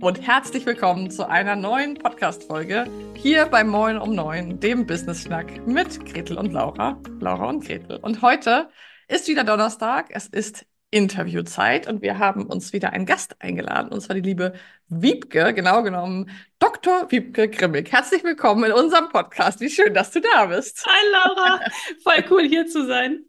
und 0.00 0.26
herzlich 0.26 0.64
willkommen 0.64 1.10
zu 1.10 1.28
einer 1.28 1.56
neuen 1.56 1.94
Podcast-Folge 1.94 2.86
hier 3.16 3.44
bei 3.44 3.64
Moin 3.64 3.98
um 3.98 4.14
Neun, 4.14 4.58
dem 4.58 4.86
Business-Schnack 4.86 5.66
mit 5.66 6.06
Gretel 6.06 6.38
und 6.38 6.54
Laura. 6.54 6.98
Laura 7.20 7.50
und 7.50 7.66
Gretel. 7.66 7.98
Und 7.98 8.22
heute 8.22 8.70
ist 9.08 9.28
wieder 9.28 9.44
Donnerstag. 9.44 10.06
Es 10.08 10.26
ist 10.26 10.64
Interviewzeit 10.90 11.86
und 11.86 12.00
wir 12.00 12.18
haben 12.18 12.46
uns 12.46 12.72
wieder 12.72 12.94
einen 12.94 13.04
Gast 13.04 13.36
eingeladen, 13.40 13.92
und 13.92 14.00
zwar 14.00 14.14
die 14.14 14.22
liebe 14.22 14.54
Wiebke, 14.88 15.52
genau 15.52 15.82
genommen 15.82 16.30
Dr. 16.58 17.10
Wiebke 17.10 17.48
Grimmig. 17.50 17.92
Herzlich 17.92 18.24
willkommen 18.24 18.64
in 18.64 18.72
unserem 18.72 19.10
Podcast. 19.10 19.60
Wie 19.60 19.68
schön, 19.68 19.92
dass 19.92 20.12
du 20.12 20.22
da 20.22 20.46
bist. 20.46 20.86
Hi 20.86 21.12
Laura, 21.12 21.60
voll 22.02 22.24
cool 22.30 22.48
hier 22.48 22.66
zu 22.66 22.86
sein. 22.86 23.26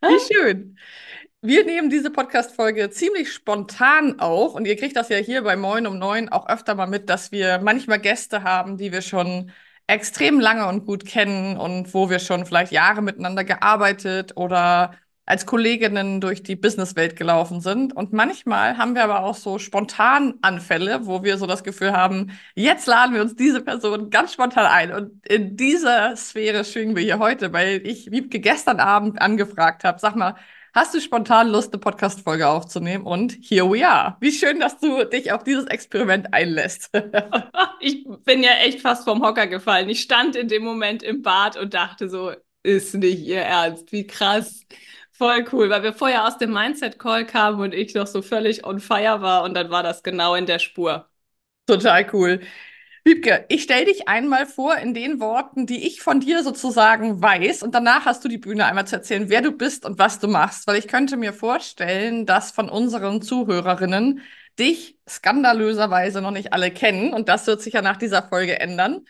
Wie 0.00 0.34
schön. 0.34 0.78
Wir 1.40 1.64
nehmen 1.64 1.88
diese 1.88 2.10
Podcast-Folge 2.10 2.90
ziemlich 2.90 3.32
spontan 3.32 4.18
auf 4.18 4.54
und 4.56 4.64
ihr 4.66 4.74
kriegt 4.76 4.96
das 4.96 5.08
ja 5.08 5.18
hier 5.18 5.42
bei 5.42 5.54
Moin 5.56 5.86
um 5.86 5.96
Neun 5.98 6.28
auch 6.28 6.48
öfter 6.48 6.74
mal 6.74 6.86
mit, 6.88 7.08
dass 7.08 7.30
wir 7.30 7.58
manchmal 7.60 8.00
Gäste 8.00 8.42
haben, 8.42 8.76
die 8.76 8.90
wir 8.90 9.02
schon 9.02 9.52
extrem 9.86 10.40
lange 10.40 10.66
und 10.66 10.84
gut 10.84 11.04
kennen 11.06 11.56
und 11.56 11.94
wo 11.94 12.10
wir 12.10 12.18
schon 12.18 12.44
vielleicht 12.44 12.72
Jahre 12.72 13.02
miteinander 13.02 13.44
gearbeitet 13.44 14.36
oder 14.36 14.94
als 15.26 15.46
Kolleginnen 15.46 16.20
durch 16.20 16.42
die 16.42 16.56
Businesswelt 16.56 17.14
gelaufen 17.14 17.60
sind. 17.60 17.94
Und 17.94 18.12
manchmal 18.12 18.76
haben 18.76 18.94
wir 18.96 19.04
aber 19.04 19.22
auch 19.22 19.36
so 19.36 19.58
spontan 19.60 20.34
Anfälle, 20.42 21.06
wo 21.06 21.22
wir 21.22 21.38
so 21.38 21.46
das 21.46 21.62
Gefühl 21.62 21.92
haben, 21.92 22.32
jetzt 22.56 22.86
laden 22.88 23.14
wir 23.14 23.22
uns 23.22 23.36
diese 23.36 23.60
Person 23.62 24.10
ganz 24.10 24.32
spontan 24.32 24.66
ein. 24.66 24.92
Und 24.92 25.24
in 25.26 25.56
dieser 25.56 26.16
Sphäre 26.16 26.64
schwingen 26.64 26.96
wir 26.96 27.02
hier 27.04 27.18
heute, 27.20 27.52
weil 27.52 27.86
ich 27.86 28.10
Wiebke 28.10 28.40
gestern 28.40 28.80
Abend 28.80 29.20
angefragt 29.22 29.84
habe, 29.84 29.98
sag 30.00 30.16
mal, 30.16 30.34
hast 30.74 30.94
du 30.94 31.00
spontan 31.00 31.48
Lust, 31.48 31.72
eine 31.72 31.80
Podcast-Folge 31.80 32.48
aufzunehmen? 32.48 33.04
Und 33.04 33.36
here 33.40 33.70
we 33.70 33.86
are. 33.86 34.16
Wie 34.20 34.32
schön, 34.32 34.60
dass 34.60 34.78
du 34.78 35.04
dich 35.04 35.32
auf 35.32 35.44
dieses 35.44 35.66
Experiment 35.66 36.32
einlässt. 36.32 36.90
ich 37.80 38.06
bin 38.24 38.42
ja 38.42 38.52
echt 38.64 38.80
fast 38.80 39.04
vom 39.04 39.22
Hocker 39.22 39.46
gefallen. 39.46 39.88
Ich 39.88 40.00
stand 40.00 40.36
in 40.36 40.48
dem 40.48 40.64
Moment 40.64 41.02
im 41.02 41.22
Bad 41.22 41.56
und 41.56 41.74
dachte 41.74 42.08
so, 42.08 42.32
ist 42.62 42.94
nicht 42.94 43.20
ihr 43.20 43.42
Ernst, 43.42 43.92
wie 43.92 44.06
krass. 44.06 44.66
Voll 45.12 45.44
cool, 45.52 45.70
weil 45.70 45.82
wir 45.82 45.92
vorher 45.92 46.26
aus 46.26 46.38
dem 46.38 46.52
Mindset-Call 46.52 47.26
kamen 47.26 47.60
und 47.60 47.74
ich 47.74 47.94
noch 47.94 48.06
so 48.06 48.22
völlig 48.22 48.64
on 48.64 48.78
fire 48.78 49.20
war 49.20 49.42
und 49.42 49.54
dann 49.54 49.70
war 49.70 49.82
das 49.82 50.02
genau 50.02 50.34
in 50.34 50.46
der 50.46 50.60
Spur. 50.60 51.08
Total 51.66 52.08
cool. 52.12 52.40
Wiebke, 53.08 53.46
ich 53.48 53.62
stelle 53.62 53.86
dich 53.86 54.06
einmal 54.06 54.44
vor 54.44 54.76
in 54.76 54.92
den 54.92 55.18
Worten, 55.18 55.66
die 55.66 55.86
ich 55.86 56.02
von 56.02 56.20
dir 56.20 56.42
sozusagen 56.42 57.22
weiß. 57.22 57.62
Und 57.62 57.74
danach 57.74 58.04
hast 58.04 58.22
du 58.22 58.28
die 58.28 58.36
Bühne 58.36 58.66
einmal 58.66 58.86
zu 58.86 58.96
erzählen, 58.96 59.30
wer 59.30 59.40
du 59.40 59.50
bist 59.52 59.86
und 59.86 59.98
was 59.98 60.20
du 60.20 60.28
machst. 60.28 60.66
Weil 60.66 60.76
ich 60.76 60.88
könnte 60.88 61.16
mir 61.16 61.32
vorstellen, 61.32 62.26
dass 62.26 62.50
von 62.50 62.68
unseren 62.68 63.22
Zuhörerinnen 63.22 64.20
dich 64.58 64.98
skandalöserweise 65.08 66.20
noch 66.20 66.32
nicht 66.32 66.52
alle 66.52 66.70
kennen. 66.70 67.14
Und 67.14 67.30
das 67.30 67.46
wird 67.46 67.62
sich 67.62 67.72
ja 67.72 67.82
nach 67.82 67.96
dieser 67.96 68.22
Folge 68.28 68.60
ändern. 68.60 69.06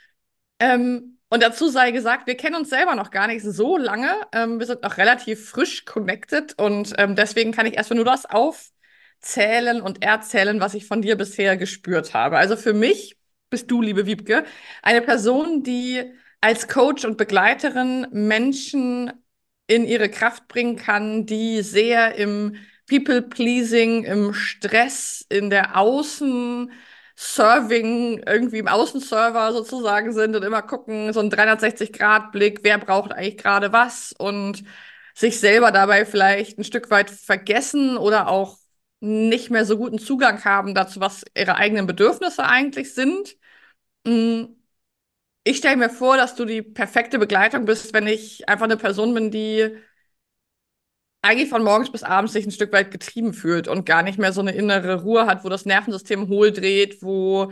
Ähm, 0.60 1.18
und 1.28 1.42
dazu 1.42 1.68
sei 1.68 1.90
gesagt, 1.90 2.28
wir 2.28 2.36
kennen 2.36 2.54
uns 2.54 2.70
selber 2.70 2.94
noch 2.94 3.10
gar 3.10 3.26
nicht 3.26 3.42
so 3.42 3.76
lange. 3.76 4.10
Ähm, 4.32 4.60
wir 4.60 4.66
sind 4.66 4.82
noch 4.84 4.96
relativ 4.96 5.50
frisch 5.50 5.84
connected. 5.84 6.56
Und 6.56 6.94
ähm, 6.98 7.16
deswegen 7.16 7.50
kann 7.50 7.66
ich 7.66 7.76
erstmal 7.76 7.96
nur 7.96 8.04
das 8.04 8.26
aufzählen 8.26 9.80
und 9.80 10.04
erzählen, 10.04 10.60
was 10.60 10.74
ich 10.74 10.86
von 10.86 11.02
dir 11.02 11.16
bisher 11.16 11.56
gespürt 11.56 12.14
habe. 12.14 12.38
Also 12.38 12.56
für 12.56 12.72
mich 12.72 13.17
bist 13.50 13.70
du, 13.70 13.82
liebe 13.82 14.06
Wiebke, 14.06 14.44
eine 14.82 15.02
Person, 15.02 15.62
die 15.62 16.02
als 16.40 16.68
Coach 16.68 17.04
und 17.04 17.16
Begleiterin 17.16 18.06
Menschen 18.12 19.12
in 19.66 19.84
ihre 19.84 20.08
Kraft 20.08 20.48
bringen 20.48 20.76
kann, 20.76 21.26
die 21.26 21.62
sehr 21.62 22.14
im 22.14 22.56
People-Pleasing, 22.88 24.04
im 24.04 24.32
Stress, 24.34 25.24
in 25.28 25.50
der 25.50 25.76
Außen- 25.76 26.70
Serving 27.20 28.22
irgendwie 28.26 28.58
im 28.58 28.68
Außenserver 28.68 29.52
sozusagen 29.52 30.12
sind 30.12 30.36
und 30.36 30.44
immer 30.44 30.62
gucken, 30.62 31.12
so 31.12 31.18
ein 31.18 31.30
360-Grad-Blick, 31.30 32.60
wer 32.62 32.78
braucht 32.78 33.12
eigentlich 33.12 33.38
gerade 33.38 33.72
was 33.72 34.12
und 34.12 34.62
sich 35.14 35.40
selber 35.40 35.72
dabei 35.72 36.06
vielleicht 36.06 36.58
ein 36.58 36.64
Stück 36.64 36.90
weit 36.90 37.10
vergessen 37.10 37.96
oder 37.96 38.28
auch 38.28 38.58
nicht 39.00 39.50
mehr 39.50 39.64
so 39.64 39.76
guten 39.78 39.98
Zugang 39.98 40.44
haben 40.44 40.74
dazu, 40.74 41.00
was 41.00 41.24
ihre 41.36 41.56
eigenen 41.56 41.86
Bedürfnisse 41.86 42.44
eigentlich 42.44 42.94
sind. 42.94 43.36
Mm, 44.06 44.44
ich 45.44 45.58
stelle 45.58 45.76
mir 45.76 45.90
vor, 45.90 46.16
dass 46.16 46.34
du 46.34 46.44
die 46.44 46.62
perfekte 46.62 47.18
Begleitung 47.18 47.64
bist, 47.64 47.92
wenn 47.94 48.06
ich 48.06 48.48
einfach 48.48 48.64
eine 48.66 48.76
Person 48.76 49.14
bin, 49.14 49.30
die 49.30 49.76
eigentlich 51.22 51.48
von 51.50 51.64
morgens 51.64 51.90
bis 51.90 52.02
abends 52.02 52.32
sich 52.32 52.46
ein 52.46 52.50
Stück 52.52 52.72
weit 52.72 52.90
getrieben 52.90 53.32
fühlt 53.34 53.68
und 53.68 53.84
gar 53.86 54.02
nicht 54.02 54.18
mehr 54.18 54.32
so 54.32 54.40
eine 54.40 54.52
innere 54.52 55.02
Ruhe 55.02 55.26
hat, 55.26 55.44
wo 55.44 55.48
das 55.48 55.66
Nervensystem 55.66 56.28
hohl 56.28 56.52
dreht, 56.52 57.02
wo 57.02 57.50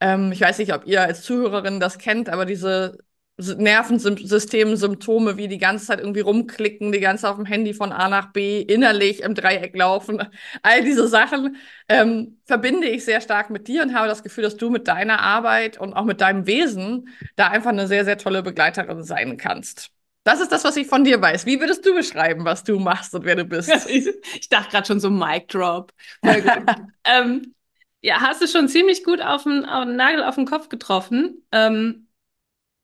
ähm, 0.00 0.30
ich 0.32 0.40
weiß 0.40 0.58
nicht, 0.58 0.72
ob 0.72 0.86
ihr 0.86 1.02
als 1.02 1.22
Zuhörerin 1.22 1.80
das 1.80 1.98
kennt, 1.98 2.28
aber 2.28 2.46
diese 2.46 2.98
Nervensystemsymptome 3.38 5.36
wie 5.36 5.46
die 5.46 5.58
ganze 5.58 5.86
Zeit 5.86 6.00
irgendwie 6.00 6.20
rumklicken, 6.20 6.90
die 6.90 6.98
ganze 6.98 7.22
Zeit 7.22 7.30
auf 7.30 7.36
dem 7.36 7.46
Handy 7.46 7.72
von 7.72 7.92
A 7.92 8.08
nach 8.08 8.32
B, 8.32 8.60
innerlich 8.60 9.22
im 9.22 9.34
Dreieck 9.34 9.76
laufen, 9.76 10.22
all 10.62 10.82
diese 10.82 11.06
Sachen 11.06 11.56
ähm, 11.88 12.40
verbinde 12.46 12.88
ich 12.88 13.04
sehr 13.04 13.20
stark 13.20 13.50
mit 13.50 13.68
dir 13.68 13.82
und 13.82 13.94
habe 13.94 14.08
das 14.08 14.24
Gefühl, 14.24 14.42
dass 14.42 14.56
du 14.56 14.70
mit 14.70 14.88
deiner 14.88 15.20
Arbeit 15.20 15.78
und 15.78 15.94
auch 15.94 16.04
mit 16.04 16.20
deinem 16.20 16.46
Wesen 16.48 17.08
da 17.36 17.48
einfach 17.48 17.70
eine 17.70 17.86
sehr, 17.86 18.04
sehr 18.04 18.18
tolle 18.18 18.42
Begleiterin 18.42 19.04
sein 19.04 19.36
kannst. 19.36 19.90
Das 20.24 20.40
ist 20.40 20.50
das, 20.50 20.64
was 20.64 20.76
ich 20.76 20.88
von 20.88 21.04
dir 21.04 21.22
weiß. 21.22 21.46
Wie 21.46 21.60
würdest 21.60 21.86
du 21.86 21.94
beschreiben, 21.94 22.44
was 22.44 22.64
du 22.64 22.78
machst 22.80 23.14
und 23.14 23.24
wer 23.24 23.36
du 23.36 23.44
bist? 23.44 23.70
ich, 23.88 24.08
ich 24.34 24.48
dachte 24.48 24.70
gerade 24.70 24.86
schon 24.86 25.00
so 25.00 25.10
Mic 25.10 25.46
Drop. 25.46 25.92
ähm, 27.04 27.54
ja, 28.00 28.20
hast 28.20 28.42
du 28.42 28.48
schon 28.48 28.68
ziemlich 28.68 29.04
gut 29.04 29.22
auf 29.22 29.44
den, 29.44 29.64
auf 29.64 29.84
den 29.84 29.96
Nagel 29.96 30.24
auf 30.24 30.34
den 30.34 30.44
Kopf 30.44 30.68
getroffen. 30.68 31.44
Ähm, 31.52 32.07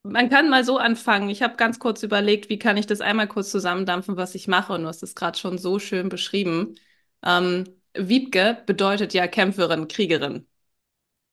man 0.05 0.29
kann 0.29 0.49
mal 0.49 0.63
so 0.63 0.77
anfangen. 0.77 1.29
Ich 1.29 1.41
habe 1.41 1.55
ganz 1.57 1.79
kurz 1.79 2.03
überlegt, 2.03 2.49
wie 2.49 2.59
kann 2.59 2.77
ich 2.77 2.87
das 2.87 3.01
einmal 3.01 3.27
kurz 3.27 3.51
zusammendampfen, 3.51 4.17
was 4.17 4.35
ich 4.35 4.47
mache. 4.47 4.73
Und 4.73 4.83
du 4.83 4.87
hast 4.87 5.03
es 5.03 5.15
gerade 5.15 5.37
schon 5.37 5.57
so 5.57 5.79
schön 5.79 6.09
beschrieben. 6.09 6.75
Ähm, 7.23 7.65
Wiebke 7.93 8.61
bedeutet 8.65 9.13
ja 9.13 9.27
Kämpferin, 9.27 9.87
Kriegerin. 9.87 10.47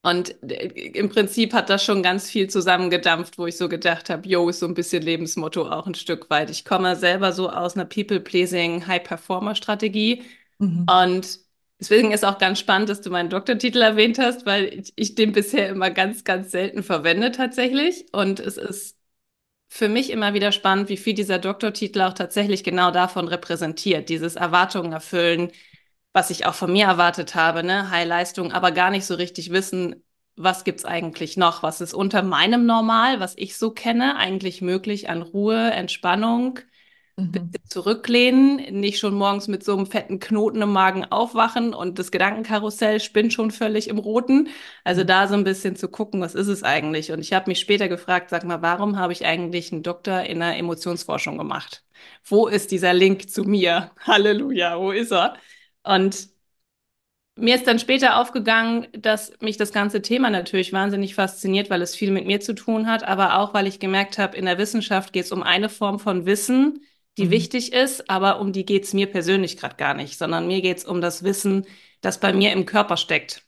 Und 0.02 0.42
äh, 0.50 0.66
im 0.66 1.08
Prinzip 1.10 1.52
hat 1.52 1.70
das 1.70 1.84
schon 1.84 2.02
ganz 2.02 2.28
viel 2.28 2.48
zusammengedampft, 2.50 3.38
wo 3.38 3.46
ich 3.46 3.56
so 3.56 3.68
gedacht 3.68 4.10
habe, 4.10 4.28
yo, 4.28 4.48
ist 4.48 4.60
so 4.60 4.66
ein 4.66 4.74
bisschen 4.74 5.02
Lebensmotto 5.02 5.68
auch 5.68 5.86
ein 5.86 5.94
Stück 5.94 6.28
weit. 6.30 6.50
Ich 6.50 6.64
komme 6.64 6.96
selber 6.96 7.32
so 7.32 7.50
aus 7.50 7.76
einer 7.76 7.84
People-Pleasing, 7.84 8.86
High-Performer-Strategie. 8.86 10.22
Mhm. 10.58 10.86
Und 10.88 11.38
Deswegen 11.82 12.12
ist 12.12 12.24
auch 12.24 12.38
ganz 12.38 12.60
spannend, 12.60 12.88
dass 12.90 13.00
du 13.00 13.10
meinen 13.10 13.28
Doktortitel 13.28 13.82
erwähnt 13.82 14.16
hast, 14.20 14.46
weil 14.46 14.66
ich, 14.72 14.92
ich 14.94 15.14
den 15.16 15.32
bisher 15.32 15.68
immer 15.68 15.90
ganz, 15.90 16.22
ganz 16.22 16.52
selten 16.52 16.84
verwende 16.84 17.32
tatsächlich. 17.32 18.06
Und 18.12 18.38
es 18.38 18.56
ist 18.56 18.96
für 19.68 19.88
mich 19.88 20.10
immer 20.10 20.34
wieder 20.34 20.52
spannend, 20.52 20.88
wie 20.88 20.96
viel 20.96 21.14
dieser 21.14 21.38
Doktortitel 21.40 22.02
auch 22.02 22.14
tatsächlich 22.14 22.64
genau 22.64 22.90
davon 22.92 23.28
repräsentiert. 23.28 24.08
Dieses 24.10 24.36
Erwartungen 24.36 24.92
erfüllen, 24.92 25.52
was 26.12 26.30
ich 26.30 26.46
auch 26.46 26.54
von 26.54 26.72
mir 26.72 26.86
erwartet 26.86 27.34
habe, 27.34 27.64
ne? 27.64 27.90
High 27.90 28.06
Leistung, 28.08 28.52
aber 28.52 28.72
gar 28.72 28.90
nicht 28.90 29.06
so 29.06 29.14
richtig 29.14 29.50
wissen, 29.50 30.04
was 30.36 30.64
gibt's 30.64 30.84
eigentlich 30.84 31.36
noch? 31.36 31.62
Was 31.62 31.80
ist 31.80 31.94
unter 31.94 32.22
meinem 32.22 32.66
Normal, 32.66 33.20
was 33.20 33.34
ich 33.36 33.56
so 33.56 33.70
kenne, 33.72 34.16
eigentlich 34.16 34.62
möglich 34.62 35.08
an 35.10 35.22
Ruhe, 35.22 35.70
Entspannung? 35.72 36.60
Mhm. 37.16 37.50
zurücklehnen, 37.68 38.56
nicht 38.80 38.98
schon 38.98 39.14
morgens 39.14 39.48
mit 39.48 39.64
so 39.64 39.76
einem 39.76 39.86
fetten 39.86 40.18
Knoten 40.20 40.62
im 40.62 40.72
Magen 40.72 41.04
aufwachen 41.04 41.74
und 41.74 41.98
das 41.98 42.10
Gedankenkarussell 42.10 43.00
spinnt 43.00 43.32
schon 43.32 43.50
völlig 43.50 43.88
im 43.88 43.98
Roten. 43.98 44.48
Also 44.84 45.02
mhm. 45.02 45.06
da 45.06 45.28
so 45.28 45.34
ein 45.34 45.44
bisschen 45.44 45.76
zu 45.76 45.88
gucken, 45.88 46.20
was 46.20 46.34
ist 46.34 46.48
es 46.48 46.62
eigentlich? 46.62 47.12
Und 47.12 47.20
ich 47.20 47.32
habe 47.32 47.50
mich 47.50 47.60
später 47.60 47.88
gefragt, 47.88 48.30
sag 48.30 48.44
mal, 48.44 48.62
warum 48.62 48.98
habe 48.98 49.12
ich 49.12 49.26
eigentlich 49.26 49.72
einen 49.72 49.82
Doktor 49.82 50.22
in 50.22 50.40
der 50.40 50.56
Emotionsforschung 50.56 51.38
gemacht? 51.38 51.84
Wo 52.24 52.48
ist 52.48 52.70
dieser 52.72 52.94
Link 52.94 53.30
zu 53.30 53.44
mir? 53.44 53.90
Halleluja, 54.00 54.78
wo 54.78 54.92
ist 54.92 55.12
er? 55.12 55.36
Und 55.84 56.32
mir 57.36 57.54
ist 57.56 57.66
dann 57.66 57.78
später 57.78 58.18
aufgegangen, 58.18 58.88
dass 58.92 59.32
mich 59.40 59.56
das 59.56 59.72
ganze 59.72 60.02
Thema 60.02 60.28
natürlich 60.30 60.72
wahnsinnig 60.72 61.14
fasziniert, 61.14 61.70
weil 61.70 61.80
es 61.82 61.96
viel 61.96 62.10
mit 62.10 62.26
mir 62.26 62.40
zu 62.40 62.54
tun 62.54 62.86
hat, 62.86 63.04
aber 63.04 63.38
auch, 63.38 63.54
weil 63.54 63.66
ich 63.66 63.80
gemerkt 63.80 64.18
habe, 64.18 64.36
in 64.36 64.44
der 64.44 64.58
Wissenschaft 64.58 65.12
geht 65.12 65.24
es 65.24 65.32
um 65.32 65.42
eine 65.42 65.68
Form 65.70 65.98
von 65.98 66.26
Wissen, 66.26 66.84
die 67.18 67.26
mhm. 67.26 67.30
wichtig 67.30 67.72
ist, 67.72 68.08
aber 68.10 68.40
um 68.40 68.52
die 68.52 68.64
geht's 68.64 68.92
mir 68.94 69.06
persönlich 69.06 69.56
gerade 69.56 69.76
gar 69.76 69.94
nicht, 69.94 70.18
sondern 70.18 70.46
mir 70.46 70.62
geht's 70.62 70.84
um 70.84 71.00
das 71.00 71.22
Wissen, 71.22 71.66
das 72.00 72.20
bei 72.20 72.32
mir 72.32 72.52
im 72.52 72.66
Körper 72.66 72.96
steckt. 72.96 73.44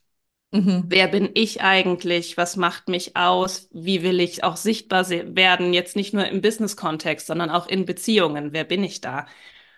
Mhm. 0.52 0.84
Wer 0.86 1.08
bin 1.08 1.30
ich 1.34 1.62
eigentlich? 1.62 2.36
Was 2.36 2.56
macht 2.56 2.88
mich 2.88 3.16
aus? 3.16 3.68
Wie 3.72 4.02
will 4.02 4.20
ich 4.20 4.44
auch 4.44 4.56
sichtbar 4.56 5.08
werden? 5.10 5.72
Jetzt 5.74 5.96
nicht 5.96 6.14
nur 6.14 6.26
im 6.28 6.40
Business-Kontext, 6.40 7.26
sondern 7.26 7.50
auch 7.50 7.66
in 7.66 7.86
Beziehungen. 7.86 8.52
Wer 8.52 8.64
bin 8.64 8.84
ich 8.84 9.00
da? 9.00 9.26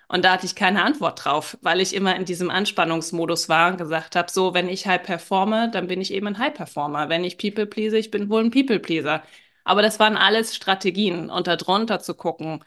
Und 0.09 0.25
da 0.25 0.33
hatte 0.33 0.47
ich 0.47 0.55
keine 0.55 0.85
Antwort 0.85 1.25
drauf, 1.25 1.59
weil 1.63 1.81
ich 1.81 1.95
immer 1.95 2.15
in 2.15 2.25
diesem 2.27 2.51
Anspannungsmodus 2.51 3.49
war 3.49 3.73
und 3.73 3.79
gesagt 3.79 4.15
habe, 4.17 4.31
so, 4.31 4.55
wenn 4.55 4.69
ich 4.69 4.87
high 4.87 5.03
performe, 5.03 5.71
dann 5.73 5.89
bin 5.89 6.01
ich 6.01 6.13
eben 6.13 6.29
ein 6.29 6.39
High 6.39 6.55
Performer. 6.55 7.09
Wenn 7.09 7.25
ich 7.25 7.39
People 7.39 7.67
please, 7.67 7.97
ich 7.99 8.11
bin 8.11 8.29
wohl 8.31 8.45
ein 8.45 8.51
People 8.51 8.79
pleaser. 8.79 9.23
Aber 9.65 9.83
das 9.83 9.99
waren 9.99 10.17
alles 10.17 10.55
Strategien. 10.55 11.31
Und 11.31 11.47
darunter 11.49 12.01
zu 12.01 12.15
gucken, 12.15 12.63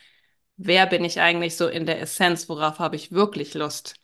wer 0.59 0.85
bin 0.87 1.05
ich 1.05 1.21
eigentlich 1.21 1.55
so 1.57 1.67
in 1.67 1.85
der 1.87 2.01
Essenz, 2.01 2.49
worauf 2.49 2.79
habe 2.79 2.95
ich 2.95 3.11
wirklich 3.11 3.53
Lust? 3.55 3.95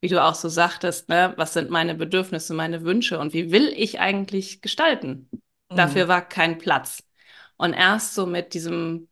wie 0.00 0.08
du 0.08 0.22
auch 0.24 0.34
so 0.34 0.50
sagtest, 0.50 1.08
ne, 1.10 1.34
was 1.36 1.52
sind 1.54 1.70
meine 1.70 1.94
Bedürfnisse, 1.94 2.54
meine 2.54 2.82
Wünsche 2.84 3.20
und 3.20 3.34
wie 3.34 3.52
will 3.52 3.68
ich 3.76 4.00
eigentlich 4.00 4.62
gestalten? 4.62 5.30
Mhm. 5.70 5.76
Dafür 5.76 6.08
war 6.08 6.28
kein 6.28 6.58
Platz. 6.58 7.04
Und 7.56 7.74
erst 7.74 8.14
so 8.16 8.26
mit 8.26 8.54
diesem, 8.54 9.08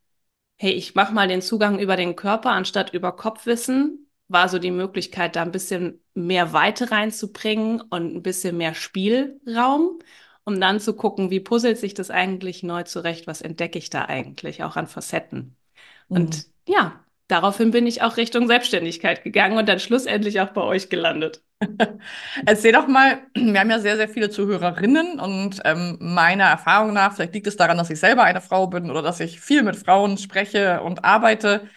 hey, 0.57 0.71
ich 0.73 0.95
mach 0.95 1.11
mal 1.11 1.27
den 1.27 1.41
Zugang 1.41 1.79
über 1.79 1.95
den 1.95 2.15
Körper 2.15 2.51
anstatt 2.51 2.93
über 2.93 3.13
Kopfwissen, 3.15 4.07
war 4.27 4.49
so 4.49 4.59
die 4.59 4.71
Möglichkeit, 4.71 5.35
da 5.35 5.41
ein 5.43 5.51
bisschen 5.51 6.03
mehr 6.13 6.53
Weite 6.53 6.91
reinzubringen 6.91 7.81
und 7.81 8.15
ein 8.15 8.23
bisschen 8.23 8.57
mehr 8.57 8.75
Spielraum, 8.75 9.99
um 10.45 10.59
dann 10.59 10.79
zu 10.79 10.95
gucken, 10.95 11.31
wie 11.31 11.39
puzzelt 11.39 11.77
sich 11.77 11.93
das 11.93 12.11
eigentlich 12.11 12.63
neu 12.63 12.83
zurecht, 12.83 13.27
was 13.27 13.41
entdecke 13.41 13.79
ich 13.79 13.89
da 13.89 14.05
eigentlich 14.05 14.63
auch 14.63 14.75
an 14.75 14.87
Facetten. 14.87 15.55
Mhm. 16.09 16.43
Ja, 16.71 17.03
daraufhin 17.27 17.71
bin 17.71 17.87
ich 17.87 18.01
auch 18.03 18.17
Richtung 18.17 18.47
Selbstständigkeit 18.47 19.23
gegangen 19.23 19.57
und 19.57 19.67
dann 19.67 19.79
schlussendlich 19.79 20.39
auch 20.39 20.49
bei 20.49 20.61
euch 20.61 20.89
gelandet. 20.89 21.43
Erzähl 22.45 22.71
doch 22.73 22.87
mal, 22.87 23.19
wir 23.33 23.59
haben 23.59 23.71
ja 23.71 23.79
sehr, 23.79 23.97
sehr 23.97 24.07
viele 24.07 24.29
Zuhörerinnen 24.29 25.19
und 25.19 25.59
ähm, 25.65 25.97
meiner 25.99 26.45
Erfahrung 26.45 26.93
nach, 26.93 27.13
vielleicht 27.15 27.33
liegt 27.33 27.47
es 27.47 27.57
daran, 27.57 27.77
dass 27.77 27.89
ich 27.89 27.99
selber 27.99 28.23
eine 28.23 28.39
Frau 28.41 28.67
bin 28.67 28.89
oder 28.91 29.01
dass 29.01 29.19
ich 29.19 29.41
viel 29.41 29.63
mit 29.63 29.75
Frauen 29.75 30.17
spreche 30.17 30.81
und 30.81 31.03
arbeite, 31.03 31.67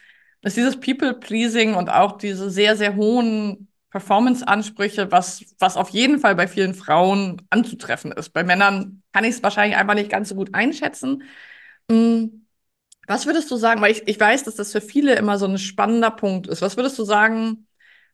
ist 0.42 0.56
dieses 0.56 0.78
People-Pleasing 0.78 1.74
und 1.74 1.88
auch 1.90 2.18
diese 2.18 2.50
sehr, 2.50 2.76
sehr 2.76 2.94
hohen 2.96 3.68
Performance-Ansprüche, 3.90 5.10
was, 5.10 5.44
was 5.58 5.76
auf 5.76 5.88
jeden 5.90 6.18
Fall 6.18 6.34
bei 6.34 6.48
vielen 6.48 6.74
Frauen 6.74 7.42
anzutreffen 7.50 8.12
ist. 8.12 8.30
Bei 8.30 8.44
Männern 8.44 9.02
kann 9.12 9.24
ich 9.24 9.30
es 9.36 9.42
wahrscheinlich 9.42 9.76
einfach 9.78 9.94
nicht 9.94 10.10
ganz 10.10 10.28
so 10.30 10.34
gut 10.34 10.54
einschätzen. 10.54 11.22
Mhm 11.90 12.41
was 13.06 13.26
würdest 13.26 13.50
du 13.50 13.56
sagen, 13.56 13.80
weil 13.80 13.92
ich, 13.92 14.06
ich 14.06 14.18
weiß, 14.20 14.44
dass 14.44 14.56
das 14.56 14.72
für 14.72 14.80
viele 14.80 15.14
immer 15.16 15.38
so 15.38 15.46
ein 15.46 15.58
spannender 15.58 16.10
Punkt 16.10 16.46
ist. 16.46 16.62
Was 16.62 16.76
würdest 16.76 16.98
du 16.98 17.04
sagen, 17.04 17.66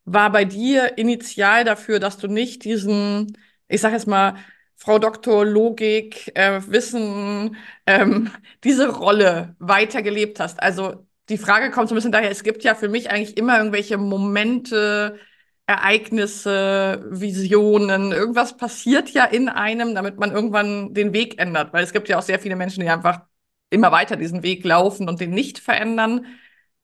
war 0.05 0.32
bei 0.32 0.44
dir 0.44 0.99
initial 0.99 1.64
dafür, 1.64 2.00
dass 2.00 2.19
du 2.19 2.29
nicht 2.29 2.64
diesen, 2.64 3.37
ich 3.69 3.81
sag 3.81 3.93
jetzt 3.93 4.06
mal, 4.06 4.37
Frau 4.76 4.99
Doktor 4.99 5.44
Logik, 5.44 6.32
äh, 6.37 6.61
Wissen, 6.69 7.56
ähm, 7.87 8.31
diese 8.64 8.88
Rolle 8.90 9.56
weitergelebt 9.58 10.40
hast? 10.40 10.62
Also 10.62 11.06
die 11.29 11.38
Frage 11.38 11.70
kommt 11.70 11.88
so 11.88 11.94
ein 11.94 11.96
bisschen 11.96 12.12
daher, 12.12 12.31
es 12.31 12.43
gibt 12.43 12.64
ja 12.64 12.75
für 12.75 12.88
mich 12.88 13.11
eigentlich 13.11 13.37
immer 13.37 13.58
irgendwelche 13.58 13.99
Momente, 13.99 15.19
Ereignisse, 15.67 17.05
Visionen, 17.11 18.12
irgendwas 18.12 18.56
passiert 18.56 19.11
ja 19.11 19.25
in 19.26 19.50
einem, 19.50 19.94
damit 19.94 20.19
man 20.19 20.32
irgendwann 20.32 20.94
den 20.94 21.12
Weg 21.12 21.38
ändert. 21.38 21.75
Weil 21.75 21.85
es 21.85 21.93
gibt 21.93 22.08
ja 22.08 22.19
auch 22.19 22.23
sehr 22.23 22.38
viele 22.38 22.56
Menschen, 22.56 22.81
die 22.81 22.88
einfach 22.88 23.28
immer 23.70 23.93
weiter 23.93 24.17
diesen 24.17 24.43
Weg 24.43 24.65
laufen 24.65 25.09
und 25.09 25.20
den 25.20 25.31
nicht 25.31 25.59
verändern. 25.59 26.26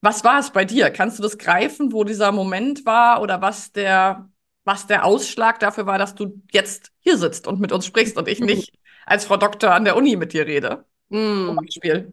Was 0.01 0.25
war 0.25 0.39
es 0.39 0.51
bei 0.51 0.65
dir? 0.65 0.91
Kannst 0.91 1.19
du 1.19 1.23
das 1.23 1.39
greifen, 1.39 1.93
wo 1.93 2.05
dieser 2.05 2.33
Moment 2.33 2.85
war 2.85 3.23
oder 3.23 3.41
was 3.41 3.73
der, 3.73 4.29
was 4.65 4.87
der 4.87 5.05
Ausschlag 5.05 5.59
dafür 5.61 5.87
war, 5.87 5.99
dass 5.99 6.15
du 6.15 6.43
jetzt 6.53 6.93
hier 6.99 7.17
sitzt 7.17 7.47
und 7.47 7.61
mit 7.61 7.73
uns 7.73 7.87
sprichst 7.87 8.17
und 8.19 8.29
ich 8.29 8.41
nicht 8.41 8.79
als 9.07 9.25
Frau 9.25 9.37
Doktor 9.37 9.73
an 9.73 9.85
der 9.85 9.97
Uni 9.97 10.17
mit 10.17 10.33
dir 10.33 10.47
rede? 10.47 10.85
Mm. 11.09 11.57
Beispiel. 11.57 12.13